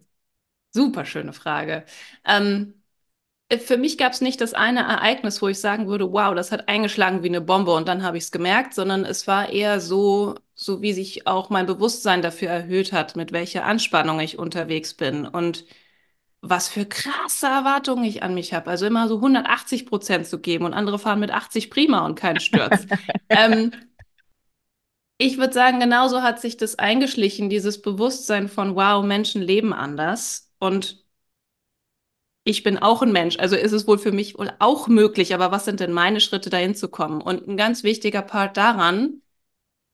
Super 0.72 1.06
schöne 1.06 1.34
Frage. 1.34 1.86
Ähm, 2.26 2.81
für 3.60 3.78
mich 3.78 3.98
gab 3.98 4.14
es 4.14 4.22
nicht 4.22 4.40
das 4.40 4.54
eine 4.54 4.82
Ereignis, 4.82 5.42
wo 5.42 5.48
ich 5.48 5.60
sagen 5.60 5.88
würde, 5.88 6.12
wow, 6.12 6.34
das 6.34 6.52
hat 6.52 6.70
eingeschlagen 6.70 7.24
wie 7.24 7.28
eine 7.28 7.42
Bombe 7.42 7.74
und 7.74 7.88
dann 7.88 8.04
habe 8.04 8.18
ich 8.18 8.26
es 8.26 8.32
gemerkt, 8.32 8.74
sondern 8.74 9.04
es 9.04 9.28
war 9.28 9.50
eher 9.50 9.80
so, 9.82 10.36
so 10.56 10.82
wie 10.82 10.94
sich 10.94 11.28
auch 11.28 11.50
mein 11.50 11.66
Bewusstsein 11.66 12.22
dafür 12.22 12.50
erhöht 12.50 12.94
hat, 12.94 13.16
mit 13.16 13.32
welcher 13.32 13.66
Anspannung 13.66 14.20
ich 14.20 14.40
unterwegs 14.40 14.94
bin 14.94 15.26
und 15.28 15.66
was 16.42 16.70
für 16.70 16.86
krasse 16.86 17.46
Erwartungen 17.48 18.04
ich 18.04 18.24
an 18.24 18.34
mich 18.34 18.54
habe. 18.54 18.70
Also 18.70 18.86
immer 18.86 19.08
so 19.08 19.16
180 19.18 19.86
Prozent 19.86 20.28
zu 20.28 20.40
geben 20.40 20.66
und 20.66 20.74
andere 20.74 20.98
fahren 20.98 21.20
mit 21.20 21.32
80 21.32 21.70
prima 21.70 22.06
und 22.06 22.16
keinen 22.16 22.40
Sturz. 22.40 22.88
ähm, 23.30 23.72
ich 25.18 25.38
würde 25.38 25.54
sagen, 25.54 25.80
genauso 25.80 26.24
hat 26.24 26.42
sich 26.42 26.58
das 26.58 26.80
eingeschlichen, 26.80 27.50
dieses 27.50 27.82
Bewusstsein 27.82 28.48
von, 28.48 28.76
wow, 28.76 29.06
Menschen 29.06 29.42
leben 29.42 29.72
anders 29.72 30.52
und 30.58 31.01
ich 32.44 32.64
bin 32.64 32.78
auch 32.80 33.02
ein 33.02 33.12
Mensch, 33.12 33.38
also 33.40 33.56
ist 33.56 33.72
es 33.72 33.88
wohl 33.88 34.00
für 34.00 34.12
mich 34.12 34.38
wohl 34.38 34.52
auch 34.60 34.88
möglich, 34.88 35.34
aber 35.34 35.52
was 35.52 35.66
sind 35.66 35.80
denn 35.80 35.92
meine 35.94 36.20
Schritte, 36.22 36.50
dahin 36.50 36.76
zu 36.76 36.90
kommen? 36.90 37.22
Und 37.22 37.48
ein 37.48 37.58
ganz 37.58 37.84
wichtiger 37.84 38.22
Part 38.24 38.58
daran, 38.58 39.22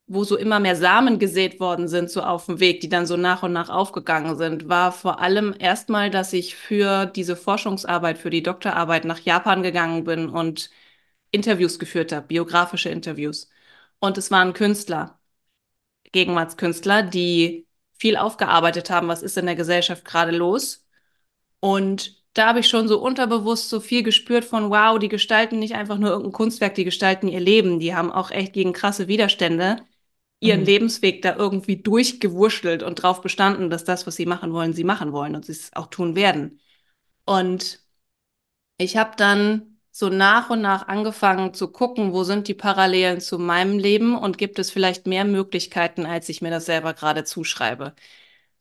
wo 0.07 0.23
so 0.23 0.37
immer 0.37 0.59
mehr 0.59 0.75
Samen 0.77 1.19
gesät 1.19 1.59
worden 1.59 1.87
sind, 1.89 2.09
so 2.11 2.21
auf 2.23 2.45
dem 2.47 2.59
Weg, 2.59 2.81
die 2.81 2.89
dann 2.89 3.05
so 3.07 3.17
nach 3.17 3.43
und 3.43 3.53
nach 3.53 3.69
aufgegangen 3.69 4.37
sind, 4.37 4.69
war 4.69 4.91
vor 4.93 5.19
allem 5.21 5.55
erstmal, 5.59 6.09
dass 6.09 6.33
ich 6.33 6.55
für 6.55 7.05
diese 7.05 7.35
Forschungsarbeit, 7.35 8.17
für 8.17 8.29
die 8.29 8.43
Doktorarbeit 8.43 9.05
nach 9.05 9.19
Japan 9.19 9.63
gegangen 9.63 10.05
bin 10.05 10.29
und 10.29 10.71
Interviews 11.31 11.79
geführt 11.79 12.11
habe, 12.13 12.27
biografische 12.27 12.89
Interviews. 12.89 13.49
Und 13.99 14.17
es 14.17 14.31
waren 14.31 14.53
Künstler, 14.53 15.19
Gegenwartskünstler, 16.11 17.03
die 17.03 17.67
viel 17.99 18.17
aufgearbeitet 18.17 18.89
haben, 18.89 19.07
was 19.07 19.23
ist 19.23 19.37
in 19.37 19.45
der 19.45 19.55
Gesellschaft 19.55 20.05
gerade 20.05 20.31
los. 20.31 20.85
Und 21.59 22.16
da 22.37 22.47
habe 22.47 22.59
ich 22.59 22.67
schon 22.67 22.87
so 22.87 22.99
unterbewusst 23.01 23.69
so 23.69 23.79
viel 23.79 24.03
gespürt 24.03 24.45
von, 24.45 24.69
wow, 24.69 24.99
die 24.99 25.09
gestalten 25.09 25.59
nicht 25.59 25.75
einfach 25.75 25.97
nur 25.97 26.09
irgendein 26.09 26.33
Kunstwerk, 26.33 26.75
die 26.75 26.83
gestalten 26.85 27.27
ihr 27.27 27.39
Leben. 27.39 27.79
Die 27.79 27.95
haben 27.95 28.11
auch 28.11 28.31
echt 28.31 28.53
gegen 28.53 28.73
krasse 28.73 29.07
Widerstände 29.07 29.77
ihren 30.39 30.61
mhm. 30.61 30.65
Lebensweg 30.67 31.21
da 31.23 31.35
irgendwie 31.35 31.77
durchgewurschtelt 31.77 32.83
und 32.83 32.95
drauf 32.95 33.21
bestanden, 33.21 33.69
dass 33.69 33.83
das, 33.83 34.05
was 34.07 34.15
sie 34.15 34.25
machen 34.25 34.53
wollen, 34.53 34.73
sie 34.73 34.83
machen 34.83 35.11
wollen 35.13 35.35
und 35.35 35.45
sie 35.45 35.53
es 35.53 35.71
auch 35.75 35.87
tun 35.87 36.15
werden. 36.15 36.59
Und 37.25 37.81
ich 38.77 38.97
habe 38.97 39.13
dann 39.17 39.79
so 39.91 40.09
nach 40.09 40.49
und 40.51 40.61
nach 40.61 40.87
angefangen 40.87 41.53
zu 41.53 41.71
gucken, 41.71 42.13
wo 42.13 42.23
sind 42.23 42.47
die 42.47 42.53
Parallelen 42.53 43.19
zu 43.19 43.39
meinem 43.39 43.79
Leben 43.79 44.17
und 44.17 44.37
gibt 44.37 44.59
es 44.59 44.71
vielleicht 44.71 45.07
mehr 45.07 45.25
Möglichkeiten, 45.25 46.05
als 46.05 46.29
ich 46.29 46.41
mir 46.41 46.51
das 46.51 46.65
selber 46.65 46.93
gerade 46.93 47.23
zuschreibe. 47.23 47.95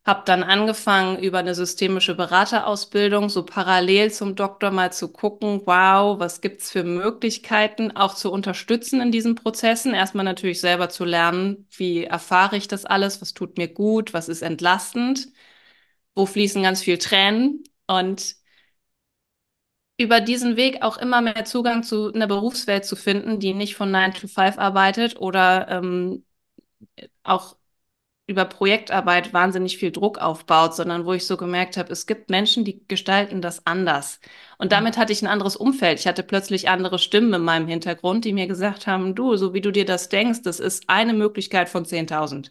Habe 0.07 0.23
dann 0.25 0.45
angefangen, 0.45 1.19
über 1.19 1.39
eine 1.39 1.57
systemische 1.57 2.15
Beraterausbildung 2.15 3.29
so 3.29 3.45
parallel 3.45 4.13
zum 4.13 4.37
Doktor 4.37 4.71
mal 4.71 4.93
zu 4.93 5.09
gucken, 5.13 5.63
wow, 5.65 6.21
was 6.21 6.41
gibt's 6.41 6.71
für 6.71 6.85
Möglichkeiten, 6.85 7.91
auch 7.97 8.15
zu 8.15 8.31
unterstützen 8.31 9.01
in 9.01 9.11
diesen 9.11 9.35
Prozessen. 9.35 9.95
Erstmal 9.95 10.25
natürlich 10.25 10.61
selber 10.61 10.89
zu 10.91 11.05
lernen, 11.05 11.67
wie 11.77 12.05
erfahre 12.05 12.57
ich 12.57 12.69
das 12.69 12.85
alles, 12.85 13.21
was 13.21 13.35
tut 13.35 13.59
mir 13.59 13.67
gut, 13.69 14.15
was 14.15 14.29
ist 14.29 14.43
entlastend, 14.43 15.27
wo 16.15 16.27
fließen 16.27 16.63
ganz 16.63 16.83
viel 16.83 16.99
Tränen 16.99 17.65
und 17.89 18.37
über 19.99 20.21
diesen 20.21 20.57
Weg 20.57 20.83
auch 20.83 20.99
immer 20.99 21.21
mehr 21.23 21.45
Zugang 21.45 21.83
zu 21.83 22.13
einer 22.13 22.27
Berufswelt 22.27 22.85
zu 22.85 22.97
finden, 22.97 23.41
die 23.41 23.55
nicht 23.55 23.77
von 23.77 23.91
9 23.91 24.13
to 24.13 24.29
5 24.29 24.59
arbeitet 24.59 25.17
oder 25.21 25.69
ähm, 25.71 26.25
auch 27.25 27.56
über 28.27 28.45
Projektarbeit 28.45 29.33
wahnsinnig 29.33 29.79
viel 29.79 29.93
Druck 29.93 30.19
aufbaut, 30.19 30.75
sondern 30.75 31.07
wo 31.07 31.13
ich 31.13 31.27
so 31.27 31.37
gemerkt 31.37 31.77
habe, 31.77 31.93
es 31.93 32.07
gibt 32.07 32.29
Menschen, 32.29 32.65
die 32.65 32.87
gestalten 32.89 33.41
das 33.41 33.67
anders. 33.67 34.21
Und 34.59 34.73
damit 34.73 34.97
hatte 34.97 35.13
ich 35.13 35.23
ein 35.23 35.29
anderes 35.29 35.55
Umfeld. 35.55 36.01
Ich 36.01 36.09
hatte 36.09 36.25
plötzlich 36.25 36.69
andere 36.69 36.99
Stimmen 36.99 37.33
in 37.35 37.43
meinem 37.43 37.69
Hintergrund, 37.69 38.25
die 38.25 38.33
mir 38.33 38.49
gesagt 38.49 38.87
haben, 38.89 39.15
du, 39.15 39.37
so 39.37 39.55
wie 39.55 39.61
du 39.61 39.71
dir 39.71 39.85
das 39.85 40.09
denkst, 40.09 40.43
das 40.43 40.59
ist 40.59 40.85
eine 40.89 41.13
Möglichkeit 41.15 41.69
von 41.69 41.85
10.000. 41.85 42.51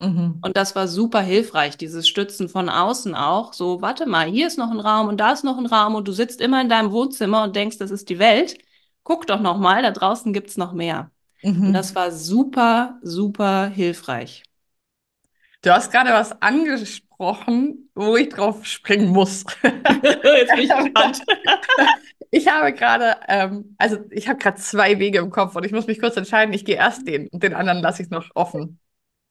Mhm. 0.00 0.38
Und 0.42 0.56
das 0.56 0.76
war 0.76 0.88
super 0.88 1.20
hilfreich, 1.20 1.78
dieses 1.78 2.06
Stützen 2.06 2.50
von 2.50 2.68
außen 2.68 3.14
auch. 3.14 3.54
So, 3.54 3.80
warte 3.80 4.06
mal, 4.06 4.26
hier 4.26 4.46
ist 4.46 4.58
noch 4.58 4.70
ein 4.70 4.80
Raum 4.80 5.08
und 5.08 5.18
da 5.18 5.32
ist 5.32 5.44
noch 5.44 5.56
ein 5.56 5.66
Raum 5.66 5.94
und 5.94 6.06
du 6.06 6.12
sitzt 6.12 6.40
immer 6.42 6.60
in 6.60 6.68
deinem 6.68 6.92
Wohnzimmer 6.92 7.44
und 7.44 7.56
denkst, 7.56 7.78
das 7.78 7.90
ist 7.90 8.10
die 8.10 8.18
Welt. 8.18 8.58
Guck 9.04 9.26
doch 9.26 9.40
noch 9.40 9.58
mal, 9.58 9.82
da 9.82 9.90
draußen 9.90 10.32
gibt's 10.34 10.56
noch 10.58 10.72
mehr. 10.72 11.10
Mhm. 11.42 11.68
Und 11.68 11.72
das 11.72 11.94
war 11.94 12.10
super, 12.10 12.98
super 13.02 13.66
hilfreich. 13.66 14.42
Du 15.64 15.72
hast 15.72 15.90
gerade 15.90 16.10
was 16.10 16.42
angesprochen, 16.42 17.88
wo 17.94 18.16
ich 18.16 18.28
drauf 18.28 18.66
springen 18.66 19.08
muss. 19.08 19.46
Jetzt 19.62 20.54
bin 20.54 20.58
ich 20.58 20.68
gespannt. 20.68 21.22
ich 22.30 22.46
habe 22.48 22.74
gerade, 22.74 23.16
ähm, 23.28 23.74
also 23.78 23.96
ich 24.10 24.28
habe 24.28 24.38
gerade 24.38 24.60
zwei 24.60 24.98
Wege 24.98 25.20
im 25.20 25.30
Kopf 25.30 25.56
und 25.56 25.64
ich 25.64 25.72
muss 25.72 25.86
mich 25.86 26.00
kurz 26.00 26.18
entscheiden. 26.18 26.52
Ich 26.52 26.66
gehe 26.66 26.76
erst 26.76 27.08
den 27.08 27.28
und 27.28 27.42
den 27.42 27.54
anderen 27.54 27.78
lasse 27.78 28.02
ich 28.02 28.10
noch 28.10 28.28
offen. 28.34 28.78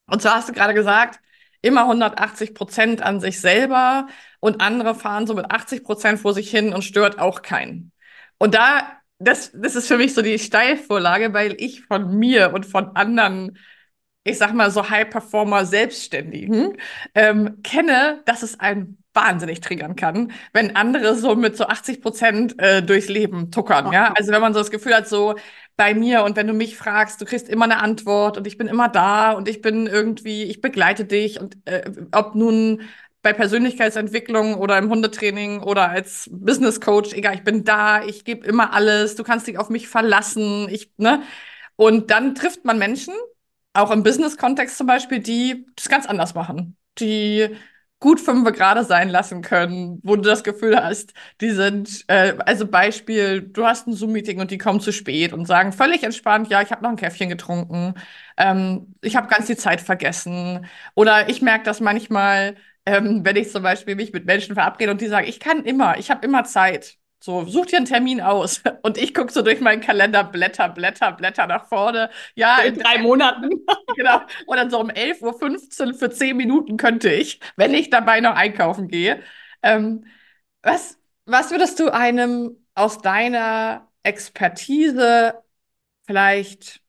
Und 0.08 0.24
zwar 0.24 0.38
hast 0.38 0.50
du 0.50 0.54
gerade 0.54 0.74
gesagt, 0.74 1.20
immer 1.62 1.82
180 1.82 2.56
Prozent 2.56 3.04
an 3.04 3.20
sich 3.20 3.40
selber 3.40 4.08
und 4.40 4.60
andere 4.60 4.96
fahren 4.96 5.28
so 5.28 5.36
mit 5.36 5.52
80 5.52 5.84
Prozent 5.84 6.20
vor 6.20 6.34
sich 6.34 6.50
hin 6.50 6.74
und 6.74 6.84
stört 6.84 7.20
auch 7.20 7.44
keinen. 7.44 7.92
Und 8.40 8.56
da, 8.56 8.98
das, 9.20 9.52
das 9.54 9.75
ist 9.75 9.88
für 9.88 9.98
mich 9.98 10.16
so 10.16 10.24
die 10.24 10.40
Steilvorlage, 10.40 11.32
weil 11.36 11.56
ich 11.60 11.84
von 11.84 12.18
mir 12.18 12.54
und 12.56 12.66
von 12.66 12.96
anderen 12.96 13.56
ich 14.24 14.38
sag 14.38 14.53
mal 14.53 14.72
so 14.72 14.89
High-Performer 14.89 15.65
Selbstständigen 15.65 16.77
ähm, 17.13 17.62
kenne, 17.63 18.22
dass 18.25 18.42
es 18.42 18.60
einen 18.60 18.98
wahnsinnig 19.13 19.62
triggern 19.62 19.96
kann, 19.96 20.32
wenn 20.53 20.75
andere 20.75 21.15
so 21.15 21.36
mit 21.36 21.56
so 21.56 21.65
80 21.68 22.01
Prozent 22.01 22.56
äh, 22.60 22.82
durchs 22.82 23.10
Leben 23.10 23.51
tuckern. 23.51 23.92
Ja, 23.92 24.13
also 24.18 24.32
wenn 24.32 24.42
man 24.42 24.53
so 24.53 24.60
das 24.60 24.72
Gefühl 24.72 24.96
hat, 24.96 25.08
so 25.08 25.36
bei 25.75 25.94
mir 25.94 26.24
und 26.24 26.36
wenn 26.36 26.48
du 26.48 26.53
mich 26.53 26.77
fragst, 26.77 27.20
du 27.22 27.25
kriegst 27.25 27.50
immer 27.50 27.65
eine 27.65 27.82
Antwort 27.82 28.38
und 28.38 28.48
ich 28.48 28.58
bin 28.58 28.68
immer 28.68 28.89
da 28.89 29.34
und 29.34 29.48
ich 29.48 29.62
bin 29.62 29.88
irgendwie, 29.88 30.44
ich 30.44 30.62
begleite 30.62 31.06
dich 31.06 31.39
und 31.39 31.58
äh, 31.65 31.92
ob 32.12 32.36
nun 32.36 32.82
bei 33.22 33.34
Persönlichkeitsentwicklung 33.34 34.56
oder 34.56 34.77
im 34.77 34.89
Hundetraining 34.89 35.62
oder 35.63 35.89
als 35.89 36.30
Business 36.32 36.82
Coach, 36.82 37.13
egal, 37.13 37.36
ich 37.36 37.44
bin 37.44 37.63
da, 37.63 38.03
ich 38.03 38.25
gebe 38.25 38.46
immer 38.46 38.74
alles, 38.74 39.15
du 39.15 39.24
kannst 39.24 39.48
dich 39.48 39.58
auf 39.58 39.70
mich 39.70 39.88
verlassen, 39.88 40.68
ich, 40.70 40.92
ne? 40.98 41.24
Und 41.75 42.12
dann 42.12 42.36
trifft 42.36 42.65
man 42.65 42.77
Menschen, 42.77 43.13
auch 43.74 43.92
im 43.92 44.03
Business-Kontext 44.03 44.77
zum 44.77 44.88
Beispiel, 44.88 45.20
die 45.20 45.65
das 45.75 45.89
ganz 45.89 46.06
anders 46.06 46.34
machen. 46.36 46.77
Die 47.00 47.50
gut 48.00 48.20
fünf 48.20 48.51
gerade 48.51 48.84
sein 48.84 49.08
lassen 49.10 49.42
können, 49.42 50.00
wo 50.03 50.18
du 50.18 50.24
das 50.24 50.44
Gefühl 50.44 50.75
hast, 50.77 51.13
die 51.39 51.51
sind, 51.51 52.03
äh, 52.08 52.36
also 52.46 52.68
Beispiel, 52.68 53.42
du 53.42 53.65
hast 53.65 53.88
ein 53.88 53.94
Zoom-Meeting 53.94 54.42
und 54.42 54.51
die 54.51 54.58
kommen 54.58 54.82
zu 54.82 54.92
spät 54.92 55.32
und 55.32 55.46
sagen 55.46 55.72
völlig 55.72 56.03
entspannt, 56.03 56.50
ja, 56.50 56.62
ich 56.62 56.72
habe 56.72 56.84
noch 56.84 56.89
ein 56.89 56.98
Käffchen 56.98 57.30
getrunken, 57.30 57.94
ähm, 58.38 58.94
ich 59.01 59.15
habe 59.15 59.27
ganz 59.30 59.48
die 59.48 59.56
Zeit 59.56 59.80
vergessen. 59.82 60.65
Oder 60.96 61.30
ich 61.30 61.42
merke 61.42 61.63
das 61.63 61.80
manchmal, 61.80 62.56
ähm, 62.86 63.24
wenn 63.24 63.38
ich 63.38 63.51
zum 63.51 63.63
Beispiel 63.63 63.96
mich 63.96 64.12
mit 64.12 64.25
Menschen 64.25 64.56
verabrede 64.56 64.92
und 64.92 65.00
die 65.00 65.08
sagen, 65.08 65.27
ich 65.27 65.39
kann 65.39 65.63
immer, 65.63 65.98
ich 65.98 66.12
habe 66.12 66.25
immer 66.25 66.44
Zeit. 66.44 66.98
So, 67.24 67.46
such 67.46 67.68
dir 67.68 67.77
einen 67.77 67.86
Termin 67.86 68.20
aus. 68.20 68.62
Und 68.82 68.98
ich 68.98 69.13
gucke 69.13 69.32
so 69.32 69.42
durch 69.42 69.62
meinen 69.62 69.80
Kalender, 69.80 70.25
Blätter, 70.25 70.68
Blätter, 70.68 71.13
Blätter 71.13 71.48
nach 71.48 71.68
vorne. 71.70 72.10
Ja, 72.36 72.58
in, 72.60 72.74
in 72.75 72.82
drei 72.82 72.98
Monaten. 72.98 73.50
genau. 73.96 74.20
Und 74.46 74.58
dann 74.58 74.70
so 74.70 74.77
um 74.82 74.89
11.15 74.89 75.88
Uhr 75.88 75.94
für 75.94 76.10
10 76.12 76.36
Minuten 76.36 76.75
könnte 76.75 77.10
ich, 77.10 77.39
wenn 77.56 77.74
ich 77.74 77.89
dabei 77.89 78.20
noch 78.20 78.36
einkaufen 78.36 78.89
gehe. 78.89 79.24
Ähm, 79.62 80.06
was, 80.63 81.00
was 81.25 81.51
würdest 81.51 81.80
du 81.80 81.94
einem 81.94 82.58
aus 82.75 82.98
deiner 83.01 83.89
Expertise 84.03 85.42
vielleicht 86.06 86.83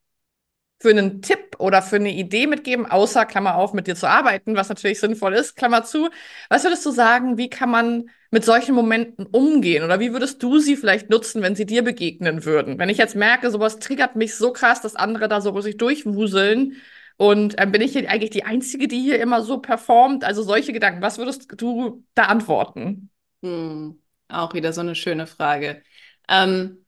für 0.84 0.90
einen 0.90 1.22
Tipp 1.22 1.56
oder 1.58 1.80
für 1.80 1.96
eine 1.96 2.12
Idee 2.12 2.46
mitgeben, 2.46 2.84
außer, 2.84 3.24
Klammer 3.24 3.54
auf, 3.54 3.72
mit 3.72 3.86
dir 3.86 3.94
zu 3.96 4.06
arbeiten, 4.06 4.54
was 4.54 4.68
natürlich 4.68 5.00
sinnvoll 5.00 5.32
ist, 5.32 5.56
Klammer 5.56 5.82
zu. 5.82 6.10
Was 6.50 6.62
würdest 6.64 6.84
du 6.84 6.90
sagen, 6.90 7.38
wie 7.38 7.48
kann 7.48 7.70
man 7.70 8.10
mit 8.30 8.44
solchen 8.44 8.74
Momenten 8.74 9.24
umgehen? 9.24 9.82
Oder 9.82 9.98
wie 9.98 10.12
würdest 10.12 10.42
du 10.42 10.58
sie 10.58 10.76
vielleicht 10.76 11.08
nutzen, 11.08 11.40
wenn 11.40 11.56
sie 11.56 11.64
dir 11.64 11.82
begegnen 11.82 12.44
würden? 12.44 12.78
Wenn 12.78 12.90
ich 12.90 12.98
jetzt 12.98 13.16
merke, 13.16 13.50
sowas 13.50 13.78
triggert 13.78 14.14
mich 14.14 14.34
so 14.34 14.52
krass, 14.52 14.82
dass 14.82 14.94
andere 14.94 15.26
da 15.26 15.40
so 15.40 15.58
sich 15.62 15.78
durchwuseln 15.78 16.76
und 17.16 17.54
ähm, 17.56 17.72
bin 17.72 17.80
ich 17.80 17.92
hier 17.92 18.10
eigentlich 18.10 18.30
die 18.30 18.44
Einzige, 18.44 18.86
die 18.86 19.00
hier 19.00 19.18
immer 19.22 19.40
so 19.40 19.60
performt? 19.60 20.22
Also 20.22 20.42
solche 20.42 20.74
Gedanken, 20.74 21.00
was 21.00 21.16
würdest 21.16 21.46
du 21.56 22.04
da 22.14 22.24
antworten? 22.24 23.08
Hm, 23.42 24.02
auch 24.28 24.52
wieder 24.52 24.74
so 24.74 24.82
eine 24.82 24.94
schöne 24.94 25.26
Frage. 25.26 25.82
Ähm 26.28 26.83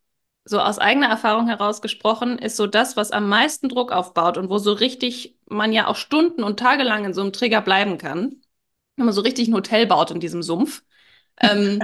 so 0.49 0.61
aus 0.61 0.79
eigener 0.79 1.09
Erfahrung 1.09 1.49
heraus 1.49 1.83
gesprochen, 1.83 2.39
ist 2.39 2.57
so 2.57 2.69
das, 2.69 2.97
was 2.97 3.11
am 3.11 3.29
meisten 3.29 3.69
Druck 3.69 3.91
aufbaut 3.91 4.39
und 4.39 4.49
wo 4.49 4.59
so 4.59 4.73
richtig 4.73 5.37
man 5.49 5.73
ja 5.73 5.89
auch 5.89 5.97
Stunden 5.97 6.45
und 6.45 6.61
Tage 6.61 6.85
lang 6.85 7.05
in 7.05 7.13
so 7.15 7.21
einem 7.21 7.33
Trigger 7.33 7.61
bleiben 7.61 7.99
kann, 7.99 8.41
wenn 8.97 9.07
man 9.07 9.15
so 9.15 9.23
richtig 9.23 9.49
ein 9.49 9.55
Hotel 9.55 9.87
baut 9.87 10.13
in 10.13 10.21
diesem 10.21 10.45
Sumpf. 10.45 10.85
ähm, 11.41 11.83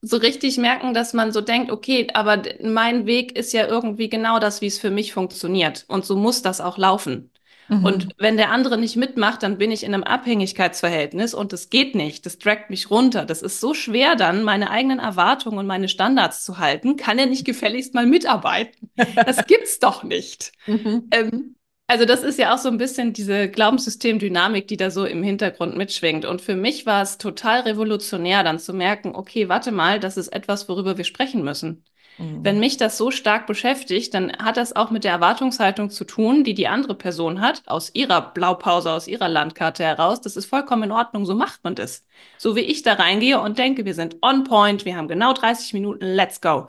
so 0.00 0.16
richtig 0.16 0.58
merken, 0.58 0.94
dass 0.94 1.12
man 1.12 1.32
so 1.32 1.40
denkt, 1.42 1.70
okay, 1.70 2.08
aber 2.14 2.42
mein 2.62 3.06
Weg 3.06 3.38
ist 3.38 3.52
ja 3.52 3.66
irgendwie 3.66 4.08
genau 4.08 4.38
das, 4.38 4.62
wie 4.62 4.66
es 4.66 4.78
für 4.78 4.90
mich 4.90 5.12
funktioniert. 5.12 5.84
Und 5.88 6.04
so 6.06 6.16
muss 6.16 6.42
das 6.42 6.60
auch 6.60 6.78
laufen. 6.78 7.31
Mhm. 7.68 7.84
Und 7.84 8.08
wenn 8.18 8.36
der 8.36 8.50
andere 8.50 8.78
nicht 8.78 8.96
mitmacht, 8.96 9.42
dann 9.42 9.58
bin 9.58 9.70
ich 9.70 9.84
in 9.84 9.94
einem 9.94 10.04
Abhängigkeitsverhältnis 10.04 11.34
und 11.34 11.52
das 11.52 11.70
geht 11.70 11.94
nicht. 11.94 12.26
Das 12.26 12.38
dragt 12.38 12.70
mich 12.70 12.90
runter. 12.90 13.24
Das 13.24 13.42
ist 13.42 13.60
so 13.60 13.74
schwer 13.74 14.16
dann, 14.16 14.42
meine 14.42 14.70
eigenen 14.70 14.98
Erwartungen 14.98 15.58
und 15.58 15.66
meine 15.66 15.88
Standards 15.88 16.44
zu 16.44 16.58
halten. 16.58 16.96
Kann 16.96 17.18
er 17.18 17.26
nicht 17.26 17.44
gefälligst 17.44 17.94
mal 17.94 18.06
mitarbeiten? 18.06 18.90
Das 19.26 19.46
gibt's 19.46 19.78
doch 19.78 20.02
nicht. 20.02 20.52
Mhm. 20.66 21.08
Ähm, 21.12 21.56
also 21.92 22.06
das 22.06 22.22
ist 22.22 22.38
ja 22.38 22.54
auch 22.54 22.58
so 22.58 22.70
ein 22.70 22.78
bisschen 22.78 23.12
diese 23.12 23.50
Glaubenssystemdynamik, 23.50 24.66
die 24.66 24.78
da 24.78 24.90
so 24.90 25.04
im 25.04 25.22
Hintergrund 25.22 25.76
mitschwingt. 25.76 26.24
Und 26.24 26.40
für 26.40 26.56
mich 26.56 26.86
war 26.86 27.02
es 27.02 27.18
total 27.18 27.60
revolutionär, 27.60 28.42
dann 28.44 28.58
zu 28.58 28.72
merken, 28.72 29.14
okay, 29.14 29.50
warte 29.50 29.72
mal, 29.72 30.00
das 30.00 30.16
ist 30.16 30.28
etwas, 30.28 30.68
worüber 30.70 30.96
wir 30.96 31.04
sprechen 31.04 31.44
müssen. 31.44 31.84
Mhm. 32.18 32.44
Wenn 32.44 32.58
mich 32.58 32.76
das 32.76 32.98
so 32.98 33.10
stark 33.10 33.46
beschäftigt, 33.46 34.14
dann 34.14 34.32
hat 34.38 34.56
das 34.56 34.74
auch 34.76 34.90
mit 34.90 35.04
der 35.04 35.12
Erwartungshaltung 35.12 35.90
zu 35.90 36.04
tun, 36.04 36.44
die 36.44 36.54
die 36.54 36.68
andere 36.68 36.94
Person 36.94 37.40
hat, 37.40 37.62
aus 37.66 37.94
ihrer 37.94 38.32
Blaupause, 38.32 38.90
aus 38.92 39.08
ihrer 39.08 39.28
Landkarte 39.28 39.84
heraus. 39.84 40.20
Das 40.20 40.36
ist 40.36 40.46
vollkommen 40.46 40.84
in 40.84 40.92
Ordnung, 40.92 41.26
so 41.26 41.34
macht 41.34 41.64
man 41.64 41.74
das. 41.74 42.04
So 42.38 42.56
wie 42.56 42.60
ich 42.60 42.82
da 42.82 42.94
reingehe 42.94 43.40
und 43.40 43.58
denke, 43.58 43.84
wir 43.84 43.94
sind 43.94 44.16
on 44.22 44.44
point, 44.44 44.84
wir 44.84 44.96
haben 44.96 45.08
genau 45.08 45.32
30 45.32 45.72
Minuten, 45.74 46.04
let's 46.04 46.40
go. 46.40 46.68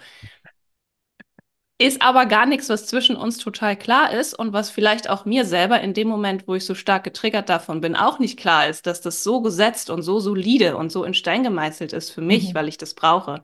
Ist 1.79 2.01
aber 2.01 2.27
gar 2.27 2.45
nichts, 2.45 2.69
was 2.69 2.85
zwischen 2.85 3.15
uns 3.17 3.39
total 3.39 3.75
klar 3.75 4.13
ist 4.13 4.37
und 4.37 4.53
was 4.53 4.69
vielleicht 4.69 5.09
auch 5.09 5.25
mir 5.25 5.43
selber 5.43 5.81
in 5.81 5.93
dem 5.93 6.07
Moment, 6.07 6.47
wo 6.47 6.55
ich 6.55 6.65
so 6.65 6.75
stark 6.75 7.03
getriggert 7.03 7.49
davon 7.49 7.81
bin, 7.81 7.95
auch 7.95 8.19
nicht 8.19 8.39
klar 8.39 8.67
ist, 8.69 8.85
dass 8.85 9.01
das 9.01 9.23
so 9.23 9.41
gesetzt 9.41 9.89
und 9.89 10.01
so 10.03 10.19
solide 10.19 10.77
und 10.77 10.91
so 10.91 11.03
in 11.03 11.13
Stein 11.13 11.43
gemeißelt 11.43 11.91
ist 11.91 12.11
für 12.11 12.21
mich, 12.21 12.49
mhm. 12.49 12.53
weil 12.55 12.67
ich 12.69 12.77
das 12.77 12.93
brauche. 12.93 13.43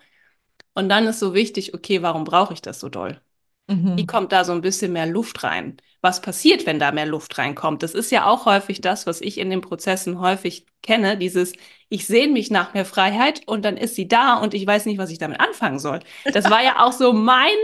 Und 0.79 0.87
dann 0.87 1.07
ist 1.07 1.19
so 1.19 1.33
wichtig, 1.33 1.73
okay, 1.73 2.01
warum 2.01 2.23
brauche 2.23 2.53
ich 2.53 2.61
das 2.61 2.79
so 2.79 2.87
doll? 2.87 3.19
Mhm. 3.67 3.97
Wie 3.97 4.05
kommt 4.05 4.31
da 4.31 4.45
so 4.45 4.53
ein 4.53 4.61
bisschen 4.61 4.93
mehr 4.93 5.05
Luft 5.07 5.43
rein? 5.43 5.75
Was 6.01 6.21
passiert, 6.21 6.65
wenn 6.65 6.79
da 6.79 6.93
mehr 6.93 7.05
Luft 7.05 7.37
reinkommt? 7.37 7.83
Das 7.83 7.93
ist 7.93 8.11
ja 8.11 8.27
auch 8.27 8.45
häufig 8.45 8.79
das, 8.79 9.05
was 9.05 9.19
ich 9.19 9.39
in 9.39 9.49
den 9.49 9.59
Prozessen 9.59 10.21
häufig 10.21 10.65
kenne, 10.81 11.17
dieses, 11.17 11.51
ich 11.89 12.07
sehne 12.07 12.31
mich 12.31 12.49
nach 12.49 12.73
mehr 12.73 12.85
Freiheit 12.85 13.41
und 13.45 13.65
dann 13.65 13.75
ist 13.75 13.95
sie 13.95 14.07
da 14.07 14.35
und 14.37 14.53
ich 14.53 14.65
weiß 14.65 14.85
nicht, 14.85 14.97
was 14.99 15.11
ich 15.11 15.17
damit 15.17 15.41
anfangen 15.41 15.79
soll. 15.79 15.99
Das 16.31 16.49
war 16.49 16.63
ja 16.63 16.85
auch 16.85 16.93
so 16.93 17.11
mein 17.11 17.57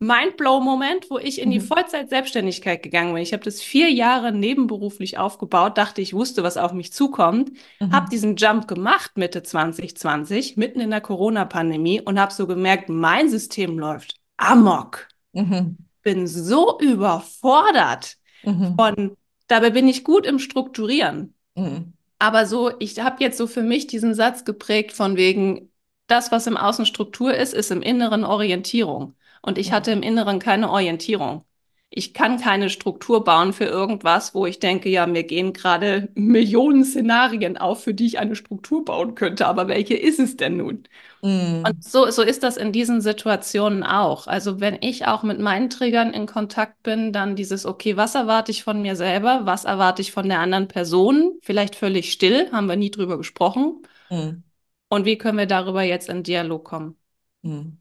Mindblow-Moment, 0.00 1.10
wo 1.10 1.18
ich 1.18 1.40
in 1.40 1.50
die 1.50 1.58
mhm. 1.58 1.64
Vollzeit-Selbstständigkeit 1.64 2.82
gegangen 2.82 3.14
bin. 3.14 3.22
Ich 3.22 3.32
habe 3.32 3.42
das 3.42 3.60
vier 3.60 3.90
Jahre 3.90 4.30
nebenberuflich 4.30 5.18
aufgebaut, 5.18 5.76
dachte, 5.76 6.00
ich 6.00 6.14
wusste, 6.14 6.44
was 6.44 6.56
auf 6.56 6.72
mich 6.72 6.92
zukommt, 6.92 7.52
mhm. 7.80 7.92
habe 7.92 8.08
diesen 8.08 8.36
Jump 8.36 8.68
gemacht 8.68 9.16
Mitte 9.16 9.42
2020, 9.42 10.56
mitten 10.56 10.80
in 10.80 10.90
der 10.90 11.00
Corona-Pandemie 11.00 12.00
und 12.00 12.20
habe 12.20 12.32
so 12.32 12.46
gemerkt, 12.46 12.88
mein 12.88 13.28
System 13.28 13.78
läuft 13.78 14.14
amok. 14.36 15.08
Mhm. 15.32 15.78
Bin 16.02 16.28
so 16.28 16.78
überfordert 16.78 18.16
mhm. 18.44 18.76
von, 18.76 19.16
dabei 19.48 19.70
bin 19.70 19.88
ich 19.88 20.04
gut 20.04 20.26
im 20.26 20.38
Strukturieren. 20.38 21.34
Mhm. 21.56 21.92
Aber 22.20 22.46
so, 22.46 22.70
ich 22.78 23.00
habe 23.00 23.22
jetzt 23.22 23.38
so 23.38 23.48
für 23.48 23.62
mich 23.62 23.88
diesen 23.88 24.14
Satz 24.14 24.44
geprägt 24.44 24.92
von 24.92 25.16
wegen, 25.16 25.70
das, 26.06 26.32
was 26.32 26.46
im 26.46 26.56
Außen 26.56 26.86
Struktur 26.86 27.34
ist, 27.34 27.52
ist 27.52 27.70
im 27.70 27.82
Inneren 27.82 28.24
Orientierung. 28.24 29.14
Und 29.42 29.58
ich 29.58 29.72
hatte 29.72 29.92
im 29.92 30.02
Inneren 30.02 30.38
keine 30.38 30.70
Orientierung. 30.70 31.44
Ich 31.90 32.12
kann 32.12 32.38
keine 32.38 32.68
Struktur 32.68 33.24
bauen 33.24 33.54
für 33.54 33.64
irgendwas, 33.64 34.34
wo 34.34 34.44
ich 34.44 34.58
denke, 34.58 34.90
ja, 34.90 35.06
mir 35.06 35.24
gehen 35.24 35.54
gerade 35.54 36.10
Millionen 36.14 36.84
Szenarien 36.84 37.56
auf, 37.56 37.82
für 37.82 37.94
die 37.94 38.06
ich 38.06 38.18
eine 38.18 38.36
Struktur 38.36 38.84
bauen 38.84 39.14
könnte. 39.14 39.46
Aber 39.46 39.68
welche 39.68 39.94
ist 39.94 40.18
es 40.20 40.36
denn 40.36 40.58
nun? 40.58 40.84
Mm. 41.22 41.64
Und 41.66 41.82
so, 41.82 42.10
so 42.10 42.22
ist 42.22 42.42
das 42.42 42.58
in 42.58 42.72
diesen 42.72 43.00
Situationen 43.00 43.82
auch. 43.82 44.26
Also 44.26 44.60
wenn 44.60 44.78
ich 44.82 45.06
auch 45.06 45.22
mit 45.22 45.40
meinen 45.40 45.70
Triggern 45.70 46.12
in 46.12 46.26
Kontakt 46.26 46.82
bin, 46.82 47.12
dann 47.12 47.36
dieses, 47.36 47.64
okay, 47.64 47.96
was 47.96 48.14
erwarte 48.14 48.52
ich 48.52 48.64
von 48.64 48.82
mir 48.82 48.94
selber? 48.94 49.40
Was 49.44 49.64
erwarte 49.64 50.02
ich 50.02 50.12
von 50.12 50.28
der 50.28 50.40
anderen 50.40 50.68
Person? 50.68 51.38
Vielleicht 51.42 51.74
völlig 51.74 52.12
still, 52.12 52.50
haben 52.52 52.68
wir 52.68 52.76
nie 52.76 52.90
drüber 52.90 53.16
gesprochen. 53.16 53.82
Mm. 54.10 54.42
Und 54.90 55.04
wie 55.06 55.16
können 55.16 55.38
wir 55.38 55.46
darüber 55.46 55.82
jetzt 55.82 56.10
in 56.10 56.22
Dialog 56.22 56.64
kommen? 56.64 56.96
Mm. 57.42 57.78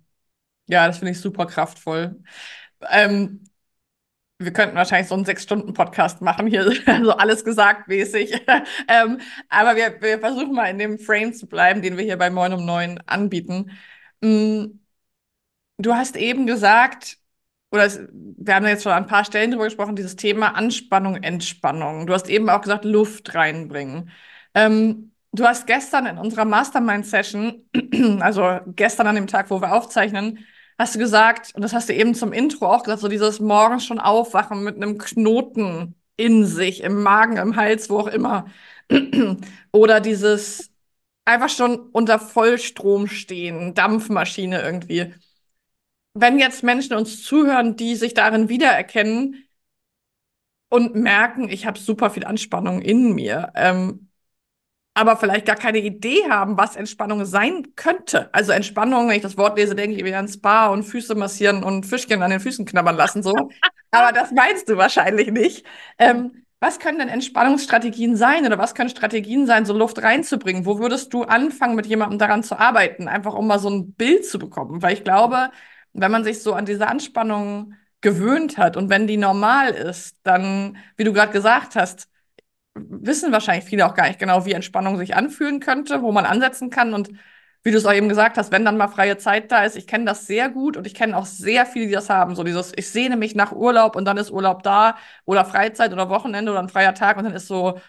Ja, 0.67 0.87
das 0.87 0.97
finde 0.99 1.11
ich 1.11 1.21
super 1.21 1.45
kraftvoll. 1.45 2.21
Ähm, 2.91 3.43
wir 4.39 4.53
könnten 4.53 4.75
wahrscheinlich 4.75 5.07
so 5.07 5.15
einen 5.15 5.25
Sechs-Stunden-Podcast 5.25 6.21
machen, 6.21 6.47
hier 6.47 6.71
so 7.03 7.11
alles 7.13 7.43
gesagt 7.45 7.87
mäßig. 7.87 8.33
ähm, 8.87 9.19
aber 9.49 9.75
wir, 9.75 10.01
wir 10.01 10.19
versuchen 10.19 10.53
mal 10.53 10.67
in 10.69 10.77
dem 10.79 10.99
Frame 10.99 11.33
zu 11.33 11.47
bleiben, 11.47 11.81
den 11.81 11.97
wir 11.97 12.03
hier 12.03 12.17
bei 12.17 12.29
Moin 12.29 12.53
um 12.53 12.65
Neun 12.65 12.99
anbieten. 13.07 13.71
Mm, 14.21 14.65
du 15.77 15.93
hast 15.95 16.15
eben 16.15 16.47
gesagt, 16.47 17.17
oder 17.71 17.85
es, 17.85 17.99
wir 18.11 18.55
haben 18.55 18.65
jetzt 18.65 18.83
schon 18.83 18.91
an 18.91 19.03
ein 19.03 19.09
paar 19.09 19.25
Stellen 19.25 19.51
drüber 19.51 19.65
gesprochen, 19.65 19.95
dieses 19.95 20.15
Thema 20.15 20.55
Anspannung, 20.55 21.15
Entspannung. 21.23 22.07
Du 22.07 22.13
hast 22.13 22.29
eben 22.29 22.49
auch 22.49 22.61
gesagt, 22.61 22.85
Luft 22.85 23.33
reinbringen. 23.35 24.11
Ähm, 24.53 25.11
du 25.33 25.45
hast 25.45 25.67
gestern 25.67 26.05
in 26.05 26.17
unserer 26.17 26.45
Mastermind-Session, 26.45 27.69
also 28.21 28.59
gestern 28.67 29.07
an 29.07 29.15
dem 29.15 29.27
Tag, 29.27 29.49
wo 29.49 29.61
wir 29.61 29.73
aufzeichnen, 29.73 30.45
hast 30.77 30.95
du 30.95 30.99
gesagt, 30.99 31.53
und 31.55 31.61
das 31.61 31.73
hast 31.73 31.89
du 31.89 31.93
eben 31.93 32.13
zum 32.15 32.33
Intro 32.33 32.67
auch 32.67 32.83
gesagt, 32.83 33.01
so 33.01 33.07
dieses 33.07 33.39
morgens 33.39 33.85
schon 33.85 33.99
aufwachen 33.99 34.63
mit 34.63 34.75
einem 34.75 34.97
Knoten 34.97 35.95
in 36.17 36.45
sich, 36.45 36.81
im 36.83 37.01
Magen, 37.03 37.37
im 37.37 37.55
Hals, 37.55 37.89
wo 37.89 37.99
auch 37.99 38.07
immer. 38.07 38.47
Oder 39.71 39.99
dieses 40.01 40.71
einfach 41.25 41.49
schon 41.49 41.89
unter 41.91 42.19
Vollstrom 42.19 43.07
stehen, 43.07 43.73
Dampfmaschine 43.73 44.61
irgendwie. 44.61 45.13
Wenn 46.13 46.39
jetzt 46.39 46.63
Menschen 46.63 46.95
uns 46.95 47.23
zuhören, 47.23 47.75
die 47.75 47.95
sich 47.95 48.13
darin 48.13 48.49
wiedererkennen 48.49 49.45
und 50.69 50.95
merken, 50.95 51.49
ich 51.49 51.65
habe 51.65 51.79
super 51.79 52.09
viel 52.09 52.25
Anspannung 52.25 52.81
in 52.81 53.13
mir, 53.13 53.51
ähm, 53.55 54.06
aber 54.97 55.17
vielleicht 55.17 55.45
gar 55.45 55.55
keine 55.55 55.79
Idee 55.79 56.29
haben, 56.29 56.57
was 56.57 56.75
Entspannung 56.75 57.25
sein 57.25 57.67
könnte. 57.75 58.33
Also 58.33 58.51
Entspannung, 58.51 59.07
wenn 59.07 59.15
ich 59.15 59.21
das 59.21 59.37
Wort 59.37 59.57
lese, 59.57 59.75
denke 59.75 59.95
ich 59.95 60.03
wieder 60.03 60.19
an 60.19 60.27
Spa 60.27 60.67
und 60.67 60.83
Füße 60.83 61.15
massieren 61.15 61.63
und 61.63 61.85
Fischchen 61.85 62.23
an 62.23 62.31
den 62.31 62.39
Füßen 62.39 62.65
knabbern 62.65 62.95
lassen, 62.95 63.21
so. 63.23 63.33
Aber 63.91 64.11
das 64.11 64.31
meinst 64.31 64.69
du 64.69 64.77
wahrscheinlich 64.77 65.31
nicht. 65.31 65.65
Ähm, 65.99 66.43
was 66.59 66.79
können 66.79 66.97
denn 66.97 67.09
Entspannungsstrategien 67.09 68.15
sein 68.15 68.45
oder 68.45 68.57
was 68.57 68.73
können 68.73 68.89
Strategien 68.89 69.45
sein, 69.45 69.65
so 69.65 69.73
Luft 69.77 70.01
reinzubringen? 70.01 70.65
Wo 70.65 70.79
würdest 70.79 71.13
du 71.13 71.23
anfangen, 71.23 71.75
mit 71.75 71.85
jemandem 71.85 72.17
daran 72.17 72.43
zu 72.43 72.57
arbeiten? 72.59 73.07
Einfach 73.07 73.35
um 73.35 73.45
mal 73.47 73.59
so 73.59 73.69
ein 73.69 73.93
Bild 73.93 74.25
zu 74.25 74.39
bekommen. 74.39 74.81
Weil 74.81 74.93
ich 74.93 75.03
glaube, 75.03 75.51
wenn 75.93 76.11
man 76.11 76.23
sich 76.23 76.41
so 76.41 76.53
an 76.53 76.65
diese 76.65 76.87
Anspannung 76.87 77.75
gewöhnt 78.01 78.57
hat 78.57 78.77
und 78.77 78.89
wenn 78.89 79.07
die 79.07 79.17
normal 79.17 79.69
ist, 79.69 80.17
dann, 80.23 80.77
wie 80.95 81.03
du 81.03 81.13
gerade 81.13 81.31
gesagt 81.31 81.75
hast, 81.75 82.09
wissen 82.89 83.31
wahrscheinlich 83.31 83.65
viele 83.65 83.85
auch 83.85 83.93
gar 83.95 84.07
nicht 84.07 84.19
genau, 84.19 84.45
wie 84.45 84.53
Entspannung 84.53 84.97
sich 84.97 85.15
anfühlen 85.15 85.59
könnte, 85.59 86.01
wo 86.01 86.11
man 86.11 86.25
ansetzen 86.25 86.69
kann 86.69 86.93
und 86.93 87.09
wie 87.63 87.71
du 87.71 87.77
es 87.77 87.85
auch 87.85 87.93
eben 87.93 88.07
gesagt 88.09 88.37
hast, 88.37 88.51
wenn 88.51 88.63
dann 88.63 88.77
mal 88.77 88.87
freie 88.87 89.17
Zeit 89.17 89.51
da 89.51 89.63
ist, 89.65 89.75
ich 89.75 89.87
kenne 89.87 90.05
das 90.05 90.25
sehr 90.27 90.49
gut 90.49 90.77
und 90.77 90.87
ich 90.87 90.93
kenne 90.93 91.17
auch 91.17 91.25
sehr 91.25 91.65
viele, 91.65 91.87
die 91.87 91.91
das 91.93 92.09
haben. 92.09 92.35
So 92.35 92.43
dieses, 92.43 92.71
ich 92.75 92.89
sehne 92.89 93.17
mich 93.17 93.35
nach 93.35 93.51
Urlaub 93.51 93.95
und 93.95 94.05
dann 94.05 94.17
ist 94.17 94.31
Urlaub 94.31 94.63
da 94.63 94.97
oder 95.25 95.43
Freizeit 95.43 95.91
oder 95.91 96.09
Wochenende 96.09 96.51
oder 96.51 96.61
ein 96.61 96.69
freier 96.69 96.93
Tag 96.93 97.17
und 97.17 97.25
dann 97.25 97.33
ist 97.33 97.47
so, 97.47 97.79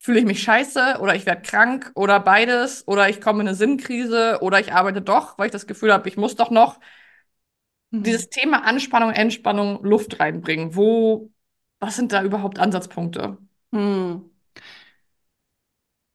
fühle 0.00 0.20
ich 0.20 0.26
mich 0.26 0.42
scheiße 0.42 0.98
oder 1.00 1.14
ich 1.14 1.26
werde 1.26 1.42
krank 1.42 1.90
oder 1.94 2.20
beides 2.20 2.86
oder 2.88 3.08
ich 3.08 3.20
komme 3.20 3.42
in 3.42 3.48
eine 3.48 3.56
Sinnkrise 3.56 4.38
oder 4.42 4.60
ich 4.60 4.72
arbeite 4.72 5.02
doch, 5.02 5.38
weil 5.38 5.46
ich 5.46 5.52
das 5.52 5.66
Gefühl 5.66 5.92
habe, 5.92 6.08
ich 6.08 6.16
muss 6.16 6.36
doch 6.36 6.50
noch. 6.50 6.80
Mhm. 7.90 8.02
Dieses 8.04 8.28
Thema 8.30 8.64
Anspannung, 8.64 9.12
Entspannung, 9.12 9.82
Luft 9.84 10.20
reinbringen. 10.20 10.74
Wo, 10.76 11.30
was 11.80 11.96
sind 11.96 12.12
da 12.12 12.22
überhaupt 12.22 12.58
Ansatzpunkte? 12.58 13.38
Hm. 13.72 14.30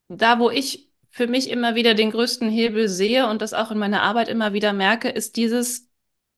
Da, 0.10 0.40
wo 0.40 0.50
ich 0.50 0.90
für 1.10 1.28
mich 1.28 1.50
immer 1.50 1.76
wieder 1.76 1.94
den 1.94 2.12
größten 2.12 2.50
Hebel 2.50 2.88
sehe 2.90 3.28
und 3.28 3.42
das 3.42 3.54
auch 3.54 3.72
in 3.72 3.78
meiner 3.78 4.02
Arbeit 4.02 4.30
immer 4.30 4.54
wieder 4.54 4.74
merke, 4.74 5.10
ist 5.10 5.36
dieses, 5.38 5.90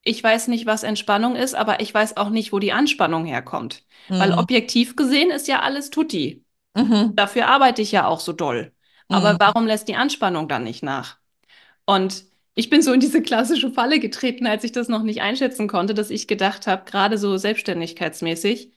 ich 0.03 0.23
weiß 0.23 0.49
nicht, 0.49 0.65
was 0.65 0.83
Entspannung 0.83 1.35
ist, 1.35 1.55
aber 1.55 1.79
ich 1.79 1.93
weiß 1.93 2.17
auch 2.17 2.29
nicht, 2.29 2.51
wo 2.51 2.59
die 2.59 2.73
Anspannung 2.73 3.25
herkommt. 3.25 3.83
Mhm. 4.09 4.19
Weil 4.19 4.33
objektiv 4.33 4.95
gesehen 4.95 5.31
ist 5.31 5.47
ja 5.47 5.61
alles 5.61 5.89
tutti. 5.89 6.43
Mhm. 6.75 7.15
Dafür 7.15 7.47
arbeite 7.47 7.81
ich 7.81 7.91
ja 7.91 8.05
auch 8.05 8.19
so 8.19 8.33
doll. 8.33 8.73
Aber 9.07 9.33
mhm. 9.33 9.37
warum 9.39 9.67
lässt 9.67 9.87
die 9.87 9.95
Anspannung 9.95 10.47
dann 10.47 10.63
nicht 10.63 10.83
nach? 10.83 11.17
Und 11.85 12.25
ich 12.53 12.69
bin 12.69 12.81
so 12.81 12.91
in 12.91 12.99
diese 12.99 13.21
klassische 13.21 13.71
Falle 13.71 13.99
getreten, 13.99 14.47
als 14.47 14.63
ich 14.63 14.71
das 14.71 14.87
noch 14.87 15.03
nicht 15.03 15.21
einschätzen 15.21 15.67
konnte, 15.67 15.93
dass 15.93 16.09
ich 16.09 16.27
gedacht 16.27 16.67
habe, 16.67 16.89
gerade 16.89 17.17
so 17.17 17.37
selbstständigkeitsmäßig, 17.37 18.71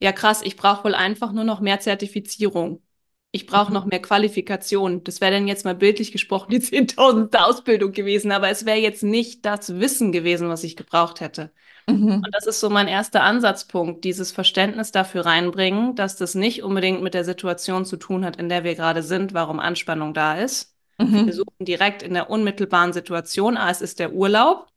ja 0.00 0.12
krass, 0.12 0.42
ich 0.42 0.56
brauche 0.56 0.84
wohl 0.84 0.94
einfach 0.94 1.32
nur 1.32 1.44
noch 1.44 1.60
mehr 1.60 1.80
Zertifizierung 1.80 2.82
ich 3.30 3.46
brauche 3.46 3.72
noch 3.72 3.84
mehr 3.84 4.00
Qualifikation. 4.00 5.04
Das 5.04 5.20
wäre 5.20 5.32
dann 5.32 5.48
jetzt 5.48 5.64
mal 5.64 5.74
bildlich 5.74 6.12
gesprochen 6.12 6.50
die 6.50 6.60
zehntausendste 6.60 7.44
Ausbildung 7.44 7.92
gewesen, 7.92 8.32
aber 8.32 8.48
es 8.48 8.64
wäre 8.64 8.78
jetzt 8.78 9.02
nicht 9.02 9.44
das 9.44 9.78
Wissen 9.78 10.12
gewesen, 10.12 10.48
was 10.48 10.64
ich 10.64 10.76
gebraucht 10.76 11.20
hätte. 11.20 11.52
Mhm. 11.86 12.22
Und 12.24 12.28
das 12.32 12.46
ist 12.46 12.60
so 12.60 12.70
mein 12.70 12.88
erster 12.88 13.22
Ansatzpunkt, 13.22 14.04
dieses 14.04 14.32
Verständnis 14.32 14.92
dafür 14.92 15.26
reinbringen, 15.26 15.94
dass 15.94 16.16
das 16.16 16.34
nicht 16.34 16.62
unbedingt 16.62 17.02
mit 17.02 17.14
der 17.14 17.24
Situation 17.24 17.84
zu 17.84 17.96
tun 17.96 18.24
hat, 18.24 18.36
in 18.36 18.48
der 18.48 18.64
wir 18.64 18.74
gerade 18.74 19.02
sind, 19.02 19.34
warum 19.34 19.60
Anspannung 19.60 20.14
da 20.14 20.38
ist. 20.38 20.74
Mhm. 20.98 21.26
Wir 21.26 21.32
suchen 21.32 21.64
direkt 21.64 22.02
in 22.02 22.14
der 22.14 22.30
unmittelbaren 22.30 22.92
Situation, 22.92 23.56
ah, 23.56 23.70
es 23.70 23.82
ist 23.82 23.98
der 23.98 24.12
Urlaub. 24.14 24.68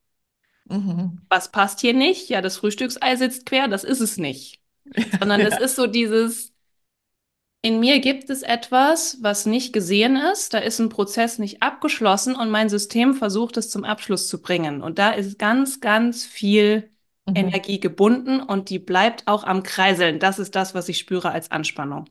Mhm. 0.65 1.21
Was 1.29 1.51
passt 1.51 1.79
hier 1.79 1.93
nicht? 1.93 2.29
Ja, 2.29 2.41
das 2.41 2.57
Frühstücksei 2.57 3.15
sitzt 3.15 3.45
quer, 3.45 3.67
das 3.67 3.83
ist 3.83 4.01
es 4.01 4.17
nicht. 4.17 4.60
Sondern 5.19 5.41
es 5.41 5.59
ist 5.59 5.75
so 5.75 5.87
dieses, 5.87 6.51
in 7.61 7.79
mir 7.79 7.99
gibt 7.99 8.29
es 8.29 8.41
etwas, 8.41 9.19
was 9.21 9.45
nicht 9.45 9.71
gesehen 9.71 10.15
ist. 10.15 10.53
Da 10.53 10.57
ist 10.57 10.79
ein 10.79 10.89
Prozess 10.89 11.37
nicht 11.37 11.61
abgeschlossen 11.61 12.35
und 12.35 12.49
mein 12.49 12.69
System 12.69 13.13
versucht 13.13 13.57
es 13.57 13.69
zum 13.69 13.83
Abschluss 13.83 14.27
zu 14.27 14.41
bringen. 14.41 14.81
Und 14.81 14.97
da 14.97 15.11
ist 15.11 15.37
ganz, 15.37 15.79
ganz 15.79 16.25
viel 16.25 16.89
mhm. 17.27 17.35
Energie 17.35 17.79
gebunden 17.79 18.39
und 18.41 18.69
die 18.69 18.79
bleibt 18.79 19.27
auch 19.27 19.43
am 19.43 19.61
Kreiseln. 19.61 20.19
Das 20.19 20.39
ist 20.39 20.55
das, 20.55 20.73
was 20.73 20.89
ich 20.89 20.97
spüre 20.97 21.31
als 21.31 21.51
Anspannung. 21.51 22.05